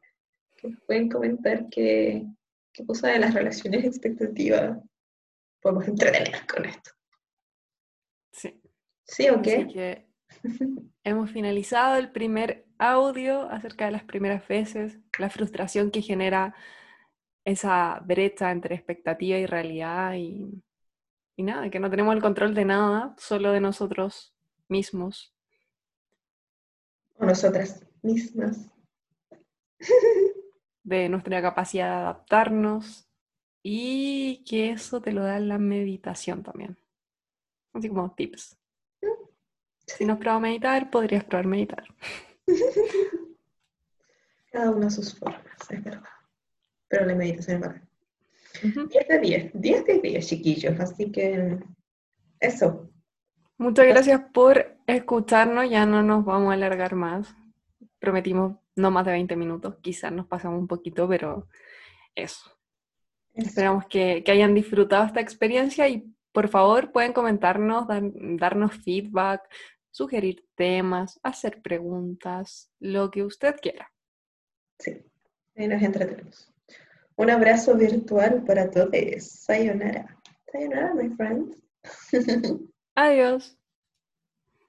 Que 0.57 0.69
nos 0.69 0.81
pueden 0.83 1.09
comentar 1.09 1.69
qué, 1.71 2.27
qué 2.73 2.87
cosa 2.87 3.09
de 3.09 3.19
las 3.19 3.35
relaciones 3.35 3.85
expectativas 3.85 4.79
podemos 5.61 5.89
entretener 5.89 6.47
con 6.47 6.65
esto. 6.65 6.91
Sí. 8.33 8.61
¿Sí 9.05 9.29
o 9.29 9.43
qué? 9.43 9.57
Así 9.57 9.73
que 9.73 10.07
hemos 11.05 11.31
finalizado 11.31 11.97
el 11.97 12.13
primer 12.13 12.67
audio 12.79 13.51
acerca 13.51 13.87
de 13.87 13.93
las 13.93 14.05
primeras 14.05 14.47
veces, 14.47 14.99
la 15.19 15.31
frustración 15.31 15.91
que 15.91 16.03
genera 16.03 16.55
esa 17.45 18.01
brecha 18.05 18.51
entre 18.51 18.75
expectativa 18.75 19.39
y 19.39 19.47
realidad 19.47 20.15
y, 20.15 20.63
y 21.37 21.43
nada, 21.43 21.71
que 21.71 21.81
no 21.81 21.91
tenemos 21.91 22.15
el 22.15 22.23
control 22.23 22.55
de 22.55 22.65
nada, 22.65 23.15
solo 23.19 23.53
de 23.53 23.61
nosotros 23.61 24.35
mismos. 24.69 25.35
O 27.19 27.25
nosotras 27.25 27.85
mismas. 28.03 28.71
De 30.83 31.09
nuestra 31.09 31.43
capacidad 31.43 31.89
de 31.89 32.01
adaptarnos 32.01 33.07
y 33.63 34.43
que 34.45 34.71
eso 34.71 35.01
te 35.01 35.13
lo 35.13 35.23
da 35.23 35.39
la 35.39 35.59
meditación 35.59 36.43
también. 36.43 36.79
Así 37.75 37.91
como 37.91 38.13
tips. 38.15 38.59
Si 39.87 40.07
no 40.07 40.15
has 40.15 40.19
probado 40.19 40.41
meditar, 40.41 40.91
podrías 40.91 41.23
probar 41.23 41.47
meditar. 41.47 41.85
Cada 44.51 44.71
uno 44.71 44.87
a 44.87 44.91
sus 44.91 45.17
formas, 45.17 45.45
es 45.69 45.85
verdad 45.85 46.20
pero 46.91 47.07
la 47.07 47.15
meditación 47.15 47.63
es 48.63 48.75
10 48.75 49.09
de 49.09 49.19
10, 49.21 49.51
10 49.55 49.85
de 49.87 50.01
10, 50.01 50.27
chiquillos, 50.27 50.81
así 50.81 51.11
que 51.11 51.59
eso. 52.41 52.91
Muchas 53.57 53.87
gracias 53.87 54.21
por 54.35 54.77
escucharnos, 54.87 55.71
ya 55.71 55.87
no 55.87 56.03
nos 56.03 56.25
vamos 56.25 56.51
a 56.51 56.55
alargar 56.55 56.97
más. 56.97 57.35
Prometimos 58.01 58.57
no 58.75 58.91
más 58.91 59.07
de 59.07 59.13
20 59.13 59.37
minutos, 59.37 59.77
quizás 59.81 60.13
nos 60.13 60.27
pasamos 60.27 60.59
un 60.59 60.67
poquito, 60.67 61.09
pero 61.09 61.49
eso. 62.15 62.51
Esperamos 63.35 63.87
que, 63.87 64.25
que, 64.25 64.33
hayan 64.33 64.55
disfrutado 64.55 65.07
esta 65.07 65.21
experiencia 65.21 65.89
y 65.89 66.13
por 66.33 66.49
favor 66.49 66.91
pueden 66.91 67.13
comentarnos, 67.13 67.87
darnos 67.87 68.75
feedback, 68.83 69.43
sugerir 69.93 70.45
temas, 70.57 71.21
hacer 71.23 71.63
preguntas, 71.63 72.73
lo 72.81 73.11
que 73.11 73.23
usted 73.23 73.55
quiera. 73.61 73.93
Sí, 74.79 75.05
ahí 75.55 75.69
nos 75.69 75.83
entretenemos. 75.83 76.50
Un 77.21 77.29
abrazo 77.29 77.77
virtual 77.77 78.45
para 78.47 78.71
todos. 78.71 79.23
Sayonara. 79.45 80.17
Sayonara, 80.51 80.95
my 80.95 81.11
friends. 81.17 81.55
Adiós. 82.97 83.60